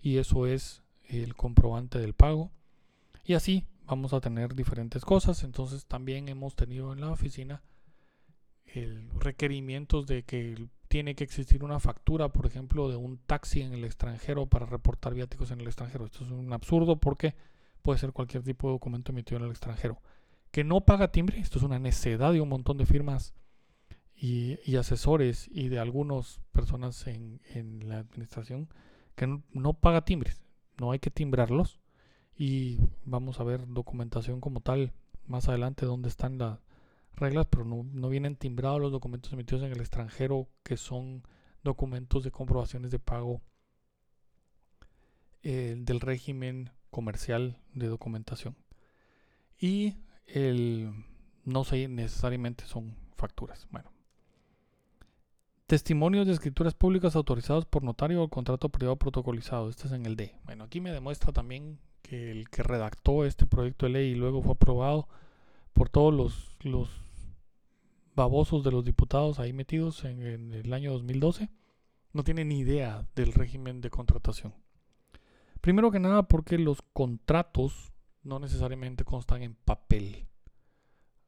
y 0.02 0.18
eso 0.18 0.48
es 0.48 0.82
el 1.04 1.36
comprobante 1.36 2.00
del 2.00 2.14
pago. 2.14 2.52
Y 3.24 3.34
así 3.34 3.68
vamos 3.86 4.14
a 4.14 4.22
tener 4.22 4.56
diferentes 4.56 5.06
cosas. 5.06 5.44
Entonces 5.44 5.86
también 5.86 6.28
hemos 6.30 6.56
tenido 6.56 6.94
en 6.94 7.02
la 7.02 7.12
oficina 7.12 7.62
el 8.66 9.10
requerimientos 9.20 10.08
de 10.08 10.24
que 10.24 10.68
tiene 10.92 11.16
que 11.16 11.24
existir 11.24 11.64
una 11.64 11.80
factura, 11.80 12.28
por 12.28 12.46
ejemplo, 12.46 12.90
de 12.90 12.98
un 12.98 13.18
taxi 13.18 13.62
en 13.62 13.72
el 13.72 13.86
extranjero 13.86 14.48
para 14.48 14.66
reportar 14.66 15.14
viáticos 15.14 15.50
en 15.52 15.62
el 15.62 15.68
extranjero. 15.68 16.04
Esto 16.04 16.26
es 16.26 16.32
un 16.32 16.52
absurdo 16.52 16.98
porque 16.98 17.34
puede 17.82 17.98
ser 17.98 18.12
cualquier 18.12 18.44
tipo 18.44 18.68
de 18.68 18.74
documento 18.74 19.14
emitido 19.14 19.38
en 19.38 19.46
el 19.46 19.52
extranjero. 19.52 20.02
Que 20.52 20.66
no 20.66 20.82
paga 20.82 21.10
timbre, 21.10 21.40
esto 21.40 21.60
es 21.60 21.64
una 21.64 21.80
necedad 21.80 22.34
de 22.34 22.42
un 22.42 22.50
montón 22.50 22.78
de 22.78 22.86
firmas 22.86 23.34
y, 24.14 24.76
asesores 24.76 25.48
y 25.50 25.70
de 25.70 25.80
algunas 25.80 26.42
personas 26.52 27.08
en, 27.08 27.40
la 27.88 28.00
administración 28.00 28.68
que 29.16 29.28
no, 29.54 29.74
paga 29.74 30.04
timbres. 30.04 30.42
No 30.78 30.92
hay 30.92 31.00
que 31.00 31.10
timbrarlos 31.10 31.80
y 32.36 32.80
vamos 33.06 33.40
a 33.40 33.46
ver 33.46 33.66
documentación 33.66 34.42
como 34.42 34.60
tal 34.60 34.92
más 35.26 35.48
adelante 35.48 35.86
donde 35.86 36.10
están 36.10 36.38
las 36.38 36.60
reglas, 37.15 37.48
pero 37.50 37.65
no, 37.65 38.10
vienen 38.10 38.36
timbrados 38.36 38.82
los 38.82 38.91
documentos 38.91 39.32
emitidos 39.34 39.63
en 39.63 39.72
el 39.72 39.80
extranjero, 39.80 40.48
que 40.63 40.77
son 40.77 41.24
documentos 41.63 42.24
de 42.24 42.32
comprobaciones 42.32 42.91
de 42.91 43.00
pago 43.00 43.41
eh, 45.44 45.75
del 45.77 46.00
régimen 46.00 46.72
comercial 46.89 47.58
de 47.74 47.88
documentación. 47.88 48.56
Y 49.60 49.96
el, 50.25 50.91
no 51.46 51.63
sé, 51.63 51.88
necesariamente 51.88 52.65
son 52.65 52.96
facturas. 53.15 53.68
Bueno. 53.72 53.91
Testimonios 55.68 56.27
de 56.27 56.34
escrituras 56.34 56.74
públicas 56.74 57.15
autorizados 57.15 57.65
por 57.65 57.84
notario 57.84 58.22
o 58.24 58.27
contrato 58.27 58.68
privado 58.70 58.98
protocolizado. 58.98 59.70
Este 59.70 59.88
es 59.88 59.94
en 59.94 60.06
el 60.06 60.18
D. 60.18 60.36
Bueno, 60.44 60.65
aquí 60.65 60.82
me 60.82 60.91
demuestra 60.91 61.32
también 61.32 61.80
que 62.01 62.32
el 62.32 62.50
que 62.50 62.62
redactó 62.62 63.24
este 63.24 63.46
proyecto 63.46 63.86
de 63.86 63.94
ley 63.94 64.12
y 64.12 64.15
luego 64.15 64.41
fue 64.41 64.51
aprobado 64.51 65.08
por 65.74 65.90
todos 65.90 66.13
los, 66.13 66.58
los 66.62 66.90
babosos 68.16 68.63
de 68.63 68.72
los 68.72 68.84
diputados 68.84 69.40
ahí 69.40 69.54
metidos 69.54 70.04
en, 70.06 70.51
el 70.54 70.74
año 70.74 70.92
2012 70.94 71.50
no 72.13 72.24
tienen 72.24 72.50
ni 72.50 72.60
idea 72.60 73.08
del 73.16 73.34
régimen 73.34 73.82
de 73.82 73.90
contratación. 73.90 74.54
Primero 75.62 75.92
que 75.92 76.00
nada 76.00 76.24
porque 76.24 76.58
los 76.58 76.82
contratos 76.94 77.94
no 78.24 78.40
necesariamente 78.40 79.06
constan 79.06 79.44
en 79.44 79.56
papel. 79.56 80.28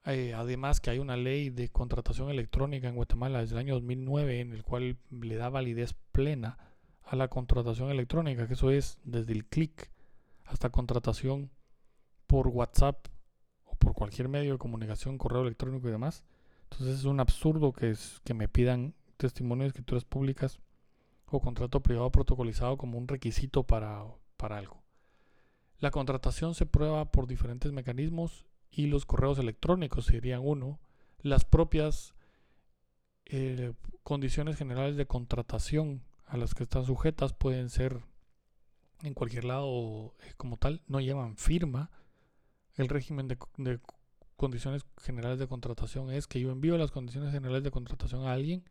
Eh, 0.05 0.33
además 0.33 0.81
que 0.81 0.89
hay 0.89 0.99
una 0.99 1.15
ley 1.15 1.49
de 1.49 1.69
contratación 1.69 2.29
electrónica 2.29 2.89
en 2.89 2.95
Guatemala 2.95 3.39
desde 3.39 3.55
el 3.55 3.59
año 3.59 3.75
2009 3.75 4.41
en 4.41 4.51
el 4.51 4.63
cual 4.63 4.97
le 5.09 5.35
da 5.35 5.49
validez 5.49 5.95
plena 6.11 6.57
a 7.03 7.15
la 7.15 7.29
contratación 7.29 7.89
electrónica, 7.89 8.47
que 8.47 8.55
eso 8.55 8.69
es 8.71 8.97
desde 9.05 9.31
el 9.31 9.45
clic 9.45 9.89
hasta 10.45 10.69
contratación 10.69 11.51
por 12.27 12.49
WhatsApp 12.49 13.07
por 13.75 13.93
cualquier 13.93 14.29
medio 14.29 14.53
de 14.53 14.57
comunicación, 14.57 15.17
correo 15.17 15.41
electrónico 15.41 15.87
y 15.87 15.91
demás. 15.91 16.23
Entonces 16.63 16.99
es 16.99 17.05
un 17.05 17.19
absurdo 17.19 17.71
que, 17.73 17.91
es, 17.91 18.21
que 18.23 18.33
me 18.33 18.47
pidan 18.47 18.93
testimonio 19.17 19.63
de 19.63 19.69
escrituras 19.69 20.05
públicas 20.05 20.59
o 21.25 21.39
contrato 21.39 21.81
privado 21.81 22.11
protocolizado 22.11 22.77
como 22.77 22.97
un 22.97 23.07
requisito 23.07 23.63
para, 23.63 24.03
para 24.37 24.57
algo. 24.57 24.83
La 25.79 25.91
contratación 25.91 26.55
se 26.55 26.65
prueba 26.65 27.11
por 27.11 27.27
diferentes 27.27 27.71
mecanismos 27.71 28.45
y 28.71 28.87
los 28.87 29.05
correos 29.05 29.37
electrónicos 29.39 30.05
serían 30.05 30.41
uno. 30.43 30.79
Las 31.21 31.45
propias 31.45 32.13
eh, 33.25 33.73
condiciones 34.03 34.57
generales 34.57 34.95
de 34.95 35.05
contratación 35.05 36.03
a 36.25 36.37
las 36.37 36.55
que 36.55 36.63
están 36.63 36.85
sujetas 36.85 37.33
pueden 37.33 37.69
ser 37.69 38.01
en 39.01 39.13
cualquier 39.13 39.43
lado 39.43 40.15
eh, 40.21 40.33
como 40.37 40.57
tal, 40.57 40.81
no 40.87 40.99
llevan 40.99 41.37
firma. 41.37 41.91
El 42.75 42.89
régimen 42.89 43.27
de, 43.27 43.37
de 43.57 43.79
condiciones 44.35 44.85
generales 45.01 45.39
de 45.39 45.47
contratación 45.47 46.11
es 46.11 46.27
que 46.27 46.39
yo 46.39 46.51
envío 46.51 46.77
las 46.77 46.91
condiciones 46.91 47.31
generales 47.31 47.63
de 47.63 47.71
contratación 47.71 48.25
a 48.25 48.33
alguien 48.33 48.63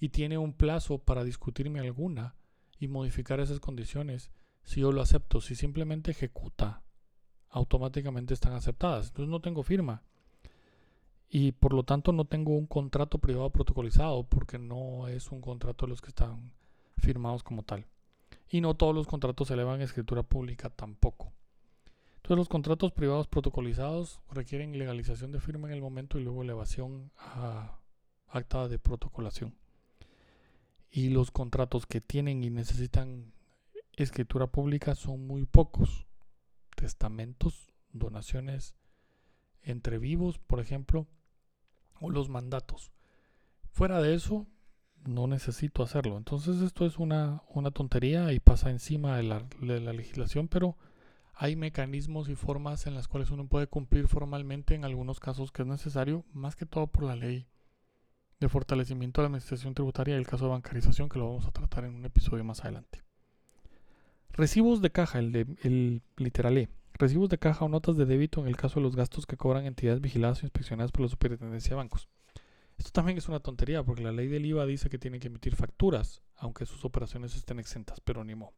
y 0.00 0.10
tiene 0.10 0.38
un 0.38 0.52
plazo 0.52 0.98
para 0.98 1.24
discutirme 1.24 1.80
alguna 1.80 2.34
y 2.78 2.88
modificar 2.88 3.40
esas 3.40 3.60
condiciones. 3.60 4.30
Si 4.62 4.80
yo 4.80 4.92
lo 4.92 5.00
acepto, 5.00 5.40
si 5.40 5.54
simplemente 5.54 6.10
ejecuta, 6.10 6.82
automáticamente 7.50 8.34
están 8.34 8.52
aceptadas. 8.52 9.08
Entonces 9.08 9.30
no 9.30 9.40
tengo 9.40 9.62
firma. 9.62 10.02
Y 11.28 11.52
por 11.52 11.72
lo 11.72 11.82
tanto 11.82 12.12
no 12.12 12.24
tengo 12.24 12.56
un 12.56 12.66
contrato 12.66 13.18
privado 13.18 13.50
protocolizado 13.50 14.24
porque 14.24 14.58
no 14.58 15.08
es 15.08 15.30
un 15.32 15.40
contrato 15.40 15.86
de 15.86 15.90
los 15.90 16.00
que 16.00 16.08
están 16.08 16.52
firmados 16.96 17.42
como 17.42 17.62
tal. 17.62 17.86
Y 18.48 18.60
no 18.60 18.74
todos 18.74 18.94
los 18.94 19.06
contratos 19.06 19.48
se 19.48 19.54
elevan 19.54 19.80
a 19.80 19.84
escritura 19.84 20.22
pública 20.22 20.70
tampoco. 20.70 21.32
Entonces 22.26 22.38
los 22.38 22.48
contratos 22.48 22.90
privados 22.90 23.28
protocolizados 23.28 24.20
requieren 24.32 24.76
legalización 24.76 25.30
de 25.30 25.38
firma 25.38 25.68
en 25.68 25.74
el 25.74 25.80
momento 25.80 26.18
y 26.18 26.24
luego 26.24 26.42
elevación 26.42 27.12
a 27.16 27.78
acta 28.26 28.66
de 28.66 28.80
protocolación. 28.80 29.54
Y 30.90 31.10
los 31.10 31.30
contratos 31.30 31.86
que 31.86 32.00
tienen 32.00 32.42
y 32.42 32.50
necesitan 32.50 33.32
escritura 33.92 34.48
pública 34.48 34.96
son 34.96 35.24
muy 35.28 35.46
pocos. 35.46 36.08
Testamentos, 36.74 37.72
donaciones 37.92 38.74
entre 39.62 39.98
vivos, 39.98 40.40
por 40.40 40.58
ejemplo, 40.58 41.06
o 42.00 42.10
los 42.10 42.28
mandatos. 42.28 42.90
Fuera 43.70 44.02
de 44.02 44.16
eso, 44.16 44.48
no 45.04 45.28
necesito 45.28 45.84
hacerlo. 45.84 46.16
Entonces 46.16 46.60
esto 46.60 46.86
es 46.86 46.98
una, 46.98 47.44
una 47.50 47.70
tontería 47.70 48.32
y 48.32 48.40
pasa 48.40 48.70
encima 48.70 49.16
de 49.16 49.22
la, 49.22 49.46
de 49.60 49.78
la 49.78 49.92
legislación, 49.92 50.48
pero 50.48 50.76
hay 51.38 51.54
mecanismos 51.54 52.30
y 52.30 52.34
formas 52.34 52.86
en 52.86 52.94
las 52.94 53.08
cuales 53.08 53.30
uno 53.30 53.46
puede 53.46 53.66
cumplir 53.66 54.08
formalmente 54.08 54.74
en 54.74 54.86
algunos 54.86 55.20
casos 55.20 55.52
que 55.52 55.62
es 55.62 55.68
necesario, 55.68 56.24
más 56.32 56.56
que 56.56 56.64
todo 56.64 56.86
por 56.86 57.04
la 57.04 57.14
ley 57.14 57.46
de 58.40 58.48
fortalecimiento 58.48 59.20
de 59.20 59.24
la 59.24 59.28
administración 59.28 59.74
tributaria 59.74 60.14
y 60.14 60.18
el 60.18 60.26
caso 60.26 60.46
de 60.46 60.52
bancarización 60.52 61.10
que 61.10 61.18
lo 61.18 61.26
vamos 61.26 61.46
a 61.46 61.50
tratar 61.50 61.84
en 61.84 61.94
un 61.94 62.06
episodio 62.06 62.42
más 62.42 62.60
adelante. 62.64 63.02
Recibos 64.30 64.80
de 64.80 64.90
caja, 64.90 65.18
el, 65.18 65.30
de, 65.32 66.00
literal 66.16 66.56
E. 66.56 66.70
Recibos 66.94 67.28
de 67.28 67.38
caja 67.38 67.66
o 67.66 67.68
notas 67.68 67.98
de 67.98 68.06
débito 68.06 68.40
en 68.40 68.48
el 68.48 68.56
caso 68.56 68.80
de 68.80 68.84
los 68.84 68.96
gastos 68.96 69.26
que 69.26 69.36
cobran 69.36 69.66
entidades 69.66 70.00
vigiladas 70.00 70.42
o 70.42 70.46
inspeccionadas 70.46 70.90
por 70.90 71.02
la 71.02 71.08
Superintendencia 71.08 71.70
de 71.70 71.76
Bancos. 71.76 72.08
Esto 72.78 72.92
también 72.92 73.18
es 73.18 73.28
una 73.28 73.40
tontería 73.40 73.82
porque 73.82 74.02
la 74.02 74.12
ley 74.12 74.28
del 74.28 74.46
IVA 74.46 74.64
dice 74.64 74.88
que 74.88 74.98
tienen 74.98 75.20
que 75.20 75.28
emitir 75.28 75.54
facturas, 75.54 76.22
aunque 76.36 76.64
sus 76.64 76.84
operaciones 76.86 77.36
estén 77.36 77.58
exentas, 77.58 78.00
pero 78.00 78.24
ni 78.24 78.34
mo. 78.34 78.54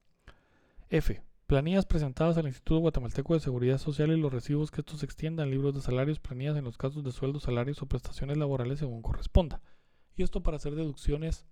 F. 0.91 1.21
Planillas 1.49 1.87
presentadas 1.87 2.37
al 2.37 2.47
Instituto 2.47 2.81
Guatemalteco 2.81 3.33
de 3.33 3.41
Seguridad 3.41 3.79
Social 3.79 4.11
y 4.11 4.21
los 4.21 4.31
recibos 4.31 4.71
que 4.71 4.83
estos 4.83 5.03
extiendan, 5.03 5.51
libros 5.51 5.75
de 5.75 5.81
salarios, 5.81 6.21
planillas 6.21 6.59
en 6.59 6.65
los 6.65 6.77
casos 6.77 7.03
de 7.03 7.11
sueldos, 7.11 7.45
salarios 7.45 7.81
o 7.81 7.87
prestaciones 7.87 8.37
laborales 8.37 8.81
según 8.81 9.01
corresponda. 9.01 9.63
Y 10.15 10.25
esto 10.25 10.43
para 10.43 10.59
hacer 10.59 10.75
deducciones 10.75 11.47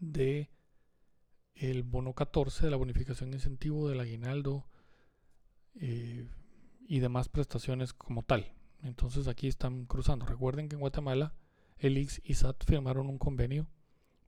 de 0.00 0.50
el 1.54 1.84
bono 1.84 2.12
14 2.14 2.64
de 2.64 2.72
la 2.72 2.76
bonificación 2.76 3.30
de 3.30 3.36
incentivo 3.36 3.88
del 3.88 4.00
aguinaldo 4.00 4.66
eh, 5.76 6.28
y 6.88 6.98
demás 6.98 7.28
prestaciones 7.28 7.92
como 7.92 8.24
tal. 8.24 8.52
Entonces 8.82 9.28
aquí 9.28 9.46
están 9.46 9.86
cruzando. 9.86 10.26
Recuerden 10.26 10.68
que 10.68 10.74
en 10.74 10.80
Guatemala 10.80 11.34
el 11.78 11.98
IX 11.98 12.20
y 12.24 12.34
SAT 12.34 12.64
firmaron 12.64 13.06
un 13.06 13.18
convenio 13.18 13.68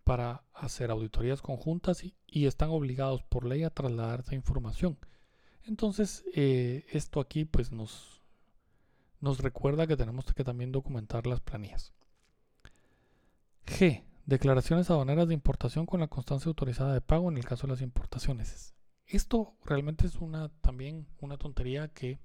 para 0.09 0.43
hacer 0.55 0.91
auditorías 0.91 1.43
conjuntas 1.43 2.03
y, 2.03 2.47
están 2.47 2.71
obligados 2.71 3.23
por 3.25 3.45
ley 3.45 3.63
a 3.63 3.69
trasladar 3.69 4.21
esa 4.21 4.35
información. 4.35 4.97
Entonces, 5.65 6.25
eh, 6.35 6.87
esto 6.93 7.21
aquí 7.21 7.45
pues 7.45 7.73
nos, 7.73 8.23
nos 9.21 9.41
recuerda 9.41 9.87
que 9.87 9.99
tenemos 9.99 10.25
que 10.33 10.45
también 10.45 10.73
documentar 10.73 11.27
las 11.27 11.41
planillas. 11.41 11.93
G. 13.67 14.03
Declaraciones 14.25 14.89
aduaneras 14.89 15.29
de 15.29 15.35
importación 15.35 15.85
con 15.85 16.01
la 16.01 16.09
constancia 16.09 16.49
autorizada 16.49 16.95
de 16.95 17.03
pago 17.03 17.31
en 17.31 17.37
el 17.37 17.45
caso 17.45 17.67
de 17.67 17.75
las 17.75 17.83
importaciones. 17.83 18.75
Esto 19.05 19.57
realmente 19.67 20.07
es 20.07 20.17
una 20.17 20.49
también 20.63 21.07
una 21.21 21.37
tontería 21.37 21.89
que 21.89 22.19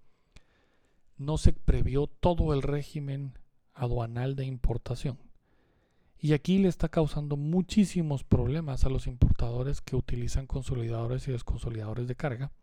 no 1.17 1.37
se 1.37 1.51
previó 1.51 2.07
todo 2.07 2.53
el 2.53 2.61
régimen 2.61 3.37
aduanal 3.73 4.37
de 4.37 4.45
importación. 4.45 5.19
Y 6.23 6.31
aquí 6.31 6.57
le 6.57 6.69
está 6.69 6.87
causando 6.87 7.35
muchísimos 7.35 8.23
problemas 8.23 8.85
a 8.85 8.89
los 8.89 9.07
importadores 9.07 9.81
que 9.81 9.97
utilizan 9.97 10.47
consolidadores 10.47 11.27
y 11.27 11.33
desconsolidadores 11.33 12.07
de 12.07 12.15
carga, 12.15 12.53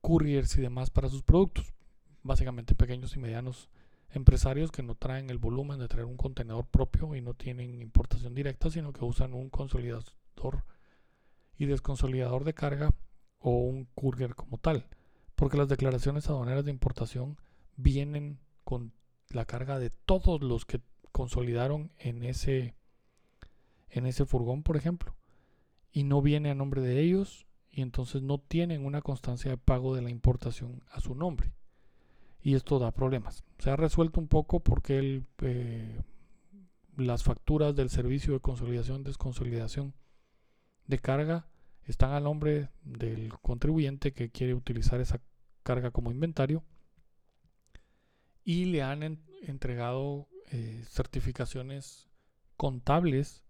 couriers 0.00 0.56
y 0.56 0.62
demás 0.62 0.88
para 0.88 1.10
sus 1.10 1.22
productos. 1.22 1.74
Básicamente 2.22 2.74
pequeños 2.74 3.14
y 3.14 3.18
medianos 3.18 3.68
empresarios 4.08 4.72
que 4.72 4.82
no 4.82 4.94
traen 4.94 5.28
el 5.28 5.36
volumen 5.36 5.78
de 5.78 5.88
traer 5.88 6.06
un 6.06 6.16
contenedor 6.16 6.68
propio 6.68 7.14
y 7.14 7.20
no 7.20 7.34
tienen 7.34 7.82
importación 7.82 8.34
directa, 8.34 8.70
sino 8.70 8.94
que 8.94 9.04
usan 9.04 9.34
un 9.34 9.50
consolidador 9.50 10.64
y 11.58 11.66
desconsolidador 11.66 12.44
de 12.44 12.54
carga 12.54 12.94
o 13.40 13.58
un 13.58 13.88
courier 13.94 14.34
como 14.34 14.56
tal. 14.56 14.86
Porque 15.34 15.58
las 15.58 15.68
declaraciones 15.68 16.30
aduaneras 16.30 16.64
de 16.64 16.70
importación 16.70 17.36
vienen 17.76 18.40
con 18.64 18.94
la 19.28 19.44
carga 19.44 19.78
de 19.78 19.90
todos 19.90 20.40
los 20.40 20.64
que 20.64 20.80
consolidaron 21.20 21.92
en 21.98 22.22
ese, 22.22 22.74
en 23.90 24.06
ese 24.06 24.24
furgón, 24.24 24.62
por 24.62 24.78
ejemplo, 24.78 25.14
y 25.92 26.04
no 26.04 26.22
viene 26.22 26.50
a 26.50 26.54
nombre 26.54 26.80
de 26.80 26.98
ellos 26.98 27.46
y 27.70 27.82
entonces 27.82 28.22
no 28.22 28.38
tienen 28.38 28.86
una 28.86 29.02
constancia 29.02 29.50
de 29.50 29.58
pago 29.58 29.94
de 29.94 30.00
la 30.00 30.08
importación 30.08 30.82
a 30.90 30.98
su 31.00 31.14
nombre. 31.14 31.52
Y 32.40 32.54
esto 32.54 32.78
da 32.78 32.92
problemas. 32.92 33.44
Se 33.58 33.68
ha 33.68 33.76
resuelto 33.76 34.18
un 34.18 34.28
poco 34.28 34.60
porque 34.60 35.22
eh, 35.42 36.00
las 36.96 37.22
facturas 37.22 37.76
del 37.76 37.90
servicio 37.90 38.32
de 38.32 38.40
consolidación, 38.40 39.04
desconsolidación 39.04 39.92
de 40.86 41.00
carga 41.00 41.48
están 41.84 42.12
a 42.12 42.20
nombre 42.20 42.70
del 42.82 43.30
contribuyente 43.42 44.14
que 44.14 44.30
quiere 44.30 44.54
utilizar 44.54 45.02
esa 45.02 45.20
carga 45.64 45.90
como 45.90 46.10
inventario 46.10 46.64
y 48.42 48.64
le 48.64 48.80
han 48.80 49.20
entregado 49.42 50.29
eh, 50.50 50.84
certificaciones 50.88 52.08
contables 52.56 53.44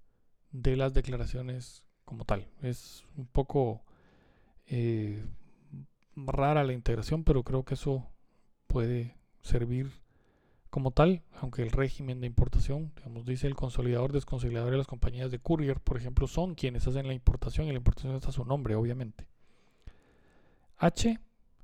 de 0.52 0.76
las 0.76 0.94
declaraciones 0.94 1.84
como 2.04 2.24
tal. 2.24 2.48
Es 2.62 3.04
un 3.16 3.26
poco 3.26 3.82
eh, 4.66 5.24
rara 6.16 6.64
la 6.64 6.72
integración, 6.72 7.24
pero 7.24 7.42
creo 7.42 7.64
que 7.64 7.74
eso 7.74 8.08
puede 8.66 9.16
servir 9.42 9.90
como 10.70 10.92
tal, 10.92 11.22
aunque 11.40 11.62
el 11.62 11.70
régimen 11.70 12.20
de 12.20 12.28
importación, 12.28 12.92
digamos, 12.94 13.26
dice 13.26 13.48
el 13.48 13.56
consolidador, 13.56 14.12
desconsolidador 14.12 14.70
de 14.70 14.78
las 14.78 14.86
compañías 14.86 15.30
de 15.30 15.40
courier, 15.40 15.80
por 15.80 15.96
ejemplo, 15.96 16.28
son 16.28 16.54
quienes 16.54 16.86
hacen 16.86 17.08
la 17.08 17.14
importación 17.14 17.66
y 17.66 17.72
la 17.72 17.78
importación 17.78 18.14
está 18.14 18.28
a 18.28 18.32
su 18.32 18.44
nombre, 18.44 18.76
obviamente. 18.76 19.26
H, 20.78 21.18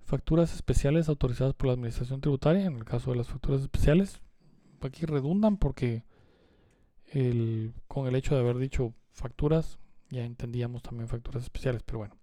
facturas 0.05 0.55
especiales 0.55 1.09
autorizadas 1.09 1.55
por 1.55 1.69
la 1.69 1.75
Administración 1.75 2.21
Tributaria, 2.21 2.67
en 2.67 2.77
el 2.77 2.85
caso 2.85 3.13
de 3.13 3.19
las 3.19 3.29
facturas 3.29 3.63
especiales, 3.63 4.21
aquí 4.83 5.07
redundan 5.07 5.57
porque 5.57 6.05
con 7.87 8.07
el 8.07 8.15
hecho 8.15 8.35
de 8.35 8.41
haber 8.41 8.59
dicho 8.59 8.93
facturas, 9.13 9.79
ya 10.11 10.25
entendíamos 10.25 10.83
también 10.83 11.09
facturas 11.09 11.45
especiales, 11.45 11.83
pero 11.83 11.99
bueno. 11.99 12.17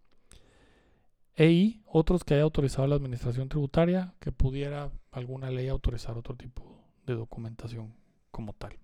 EI, 1.35 1.81
otros 1.87 2.23
que 2.23 2.35
haya 2.35 2.43
autorizado 2.43 2.87
la 2.87 2.95
administración 2.95 3.49
tributaria, 3.49 4.13
que 4.19 4.31
pudiera 4.31 4.91
alguna 5.11 5.49
ley 5.49 5.67
autorizar 5.67 6.15
otro 6.15 6.35
tipo 6.35 6.79
de 7.07 7.15
documentación 7.15 7.95
como 8.29 8.53
tal. 8.53 8.77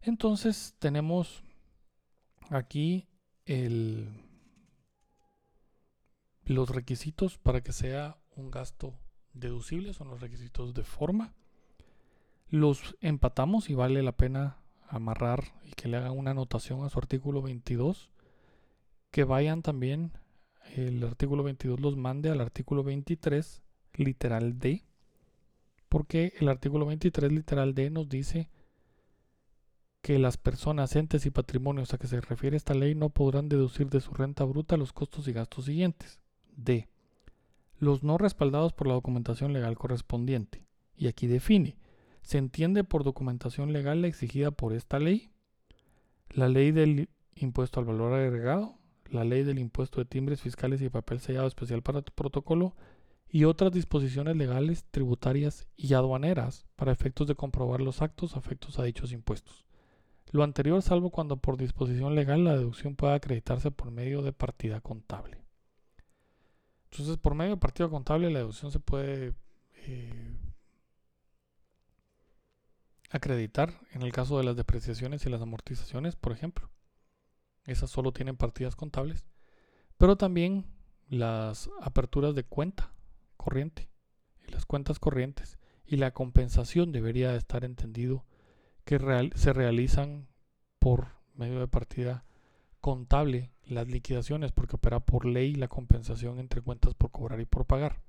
Entonces 0.00 0.74
tenemos 0.80 1.44
aquí 2.50 3.06
los 6.44 6.70
requisitos 6.70 7.38
para 7.38 7.62
que 7.62 7.72
sea 7.72 8.18
un 8.34 8.50
gasto 8.50 8.94
deducible, 9.32 9.94
son 9.94 10.08
los 10.08 10.20
requisitos 10.20 10.74
de 10.74 10.82
forma 10.82 11.34
los 12.52 12.96
empatamos 13.00 13.70
y 13.70 13.74
vale 13.74 14.02
la 14.02 14.12
pena 14.12 14.58
amarrar 14.86 15.42
y 15.64 15.70
que 15.70 15.88
le 15.88 15.96
hagan 15.96 16.16
una 16.16 16.32
anotación 16.32 16.84
a 16.84 16.90
su 16.90 16.98
artículo 16.98 17.40
22, 17.40 18.10
que 19.10 19.24
vayan 19.24 19.62
también, 19.62 20.12
el 20.76 21.02
artículo 21.02 21.44
22 21.44 21.80
los 21.80 21.96
mande 21.96 22.28
al 22.28 22.42
artículo 22.42 22.84
23, 22.84 23.62
literal 23.94 24.58
D, 24.58 24.84
porque 25.88 26.34
el 26.40 26.50
artículo 26.50 26.84
23, 26.84 27.32
literal 27.32 27.74
D, 27.74 27.88
nos 27.88 28.10
dice 28.10 28.50
que 30.02 30.18
las 30.18 30.36
personas, 30.36 30.94
entes 30.94 31.24
y 31.24 31.30
patrimonios 31.30 31.94
a 31.94 31.98
que 31.98 32.06
se 32.06 32.20
refiere 32.20 32.58
esta 32.58 32.74
ley 32.74 32.94
no 32.94 33.08
podrán 33.08 33.48
deducir 33.48 33.88
de 33.88 34.02
su 34.02 34.12
renta 34.12 34.44
bruta 34.44 34.76
los 34.76 34.92
costos 34.92 35.26
y 35.26 35.32
gastos 35.32 35.64
siguientes. 35.64 36.20
D. 36.54 36.86
Los 37.78 38.02
no 38.02 38.18
respaldados 38.18 38.74
por 38.74 38.88
la 38.88 38.94
documentación 38.94 39.54
legal 39.54 39.78
correspondiente. 39.78 40.66
Y 40.94 41.06
aquí 41.08 41.26
define 41.26 41.78
se 42.22 42.38
entiende 42.38 42.84
por 42.84 43.04
documentación 43.04 43.72
legal 43.72 44.02
la 44.02 44.08
exigida 44.08 44.50
por 44.50 44.72
esta 44.72 44.98
ley, 44.98 45.30
la 46.30 46.48
ley 46.48 46.72
del 46.72 47.08
impuesto 47.34 47.80
al 47.80 47.86
valor 47.86 48.14
agregado, 48.14 48.78
la 49.10 49.24
ley 49.24 49.42
del 49.42 49.58
impuesto 49.58 50.00
de 50.00 50.06
timbres 50.06 50.40
fiscales 50.40 50.80
y 50.80 50.88
papel 50.88 51.20
sellado 51.20 51.46
especial 51.46 51.82
para 51.82 52.02
tu 52.02 52.12
protocolo 52.12 52.74
y 53.28 53.44
otras 53.44 53.72
disposiciones 53.72 54.36
legales, 54.36 54.84
tributarias 54.90 55.66
y 55.76 55.94
aduaneras 55.94 56.66
para 56.76 56.92
efectos 56.92 57.26
de 57.26 57.34
comprobar 57.34 57.80
los 57.80 58.02
actos 58.02 58.36
afectos 58.36 58.78
a 58.78 58.84
dichos 58.84 59.12
impuestos. 59.12 59.64
Lo 60.30 60.44
anterior 60.44 60.80
salvo 60.82 61.10
cuando 61.10 61.36
por 61.38 61.56
disposición 61.56 62.14
legal 62.14 62.44
la 62.44 62.56
deducción 62.56 62.94
pueda 62.96 63.14
acreditarse 63.14 63.70
por 63.70 63.90
medio 63.90 64.22
de 64.22 64.32
partida 64.32 64.80
contable. 64.80 65.42
Entonces, 66.90 67.16
por 67.16 67.34
medio 67.34 67.52
de 67.52 67.56
partida 67.56 67.88
contable 67.88 68.30
la 68.30 68.40
deducción 68.40 68.70
se 68.70 68.80
puede 68.80 69.34
eh, 69.86 70.36
acreditar 73.12 73.78
en 73.92 74.02
el 74.02 74.10
caso 74.10 74.38
de 74.38 74.44
las 74.44 74.56
depreciaciones 74.56 75.24
y 75.24 75.30
las 75.30 75.42
amortizaciones, 75.42 76.16
por 76.16 76.32
ejemplo. 76.32 76.70
Esas 77.64 77.90
solo 77.90 78.12
tienen 78.12 78.36
partidas 78.36 78.74
contables. 78.74 79.26
Pero 79.98 80.16
también 80.16 80.66
las 81.08 81.70
aperturas 81.80 82.34
de 82.34 82.44
cuenta 82.44 82.92
corriente 83.36 83.90
y 84.48 84.50
las 84.50 84.64
cuentas 84.64 84.98
corrientes 84.98 85.58
y 85.84 85.96
la 85.96 86.12
compensación 86.12 86.90
debería 86.90 87.36
estar 87.36 87.64
entendido 87.64 88.24
que 88.84 88.98
se 89.34 89.52
realizan 89.52 90.26
por 90.78 91.08
medio 91.34 91.60
de 91.60 91.68
partida 91.68 92.24
contable 92.80 93.52
las 93.64 93.86
liquidaciones 93.88 94.52
porque 94.52 94.76
opera 94.76 95.00
por 95.00 95.24
ley 95.24 95.54
la 95.54 95.68
compensación 95.68 96.40
entre 96.40 96.62
cuentas 96.62 96.94
por 96.94 97.10
cobrar 97.10 97.40
y 97.40 97.44
por 97.44 97.66
pagar. 97.66 98.02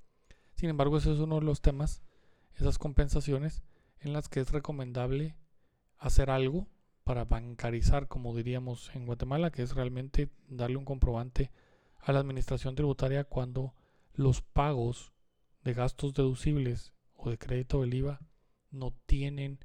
Sin 0.55 0.69
embargo, 0.69 0.97
ese 0.97 1.11
es 1.13 1.19
uno 1.19 1.35
de 1.39 1.45
los 1.45 1.61
temas, 1.61 2.01
esas 2.55 2.79
compensaciones 2.79 3.63
en 4.03 4.13
las 4.13 4.29
que 4.29 4.39
es 4.39 4.51
recomendable 4.51 5.35
hacer 5.97 6.29
algo 6.29 6.67
para 7.03 7.25
bancarizar, 7.25 8.07
como 8.07 8.35
diríamos 8.35 8.91
en 8.95 9.05
Guatemala, 9.05 9.51
que 9.51 9.61
es 9.61 9.75
realmente 9.75 10.29
darle 10.47 10.77
un 10.77 10.85
comprobante 10.85 11.51
a 11.99 12.11
la 12.11 12.19
administración 12.19 12.75
tributaria 12.75 13.23
cuando 13.23 13.73
los 14.13 14.41
pagos 14.41 15.13
de 15.63 15.73
gastos 15.73 16.13
deducibles 16.13 16.93
o 17.15 17.29
de 17.29 17.37
crédito 17.37 17.81
del 17.81 17.93
IVA 17.93 18.19
no 18.71 18.93
tienen 19.05 19.59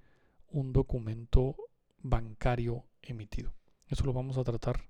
un 0.49 0.73
documento 0.73 1.57
bancario 2.01 2.85
emitido. 3.03 3.53
Eso 3.89 4.05
lo 4.05 4.13
vamos 4.13 4.39
a 4.39 4.45
tratar 4.45 4.89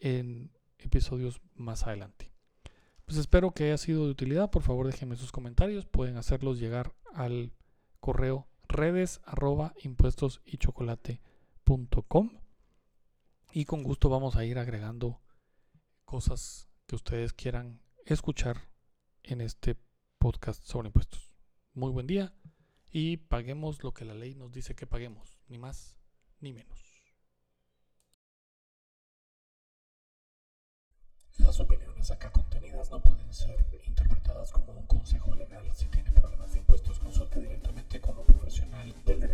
en 0.00 0.50
episodios 0.78 1.40
más 1.54 1.86
adelante. 1.86 2.32
Pues 3.04 3.18
espero 3.18 3.52
que 3.52 3.64
haya 3.64 3.78
sido 3.78 4.04
de 4.04 4.10
utilidad. 4.10 4.50
Por 4.50 4.62
favor 4.62 4.86
déjenme 4.86 5.16
sus 5.16 5.32
comentarios. 5.32 5.86
Pueden 5.86 6.16
hacerlos 6.16 6.58
llegar 6.58 6.94
al 7.14 7.52
correo 8.00 8.48
redes 8.68 9.20
arroba 9.24 9.74
impuestos 9.82 10.40
y 10.44 10.58
y 13.52 13.64
con 13.64 13.82
gusto 13.82 14.08
vamos 14.08 14.36
a 14.36 14.44
ir 14.44 14.58
agregando 14.58 15.20
cosas 16.04 16.68
que 16.86 16.96
ustedes 16.96 17.32
quieran 17.32 17.80
escuchar 18.04 18.68
en 19.22 19.40
este 19.40 19.76
podcast 20.18 20.64
sobre 20.64 20.88
impuestos. 20.88 21.34
Muy 21.74 21.90
buen 21.90 22.06
día 22.06 22.34
y 22.90 23.16
paguemos 23.16 23.82
lo 23.82 23.94
que 23.94 24.04
la 24.04 24.14
ley 24.14 24.34
nos 24.34 24.52
dice 24.52 24.74
que 24.74 24.86
paguemos, 24.86 25.40
ni 25.48 25.58
más 25.58 25.96
ni 26.40 26.52
menos. 26.52 26.78
Las 31.38 31.58
opiniones 31.60 32.10
acá 32.10 32.30
contenidas 32.30 32.90
no 32.90 33.00
pueden 33.02 33.32
ser 33.32 33.64
interpretadas 33.86 34.52
como 34.52 34.72
un 34.72 34.86
consejo 34.86 35.34
legal. 35.34 35.70
Si 35.74 35.86
tiene 35.86 36.10
problemas 36.12 36.52
de 36.52 36.58
impuestos, 36.58 36.81
consulte 37.12 37.40
directamente 37.40 38.00
con 38.00 38.16
un 38.16 38.24
profesional 38.24 38.90
del 39.04 39.20
derecho 39.20 39.31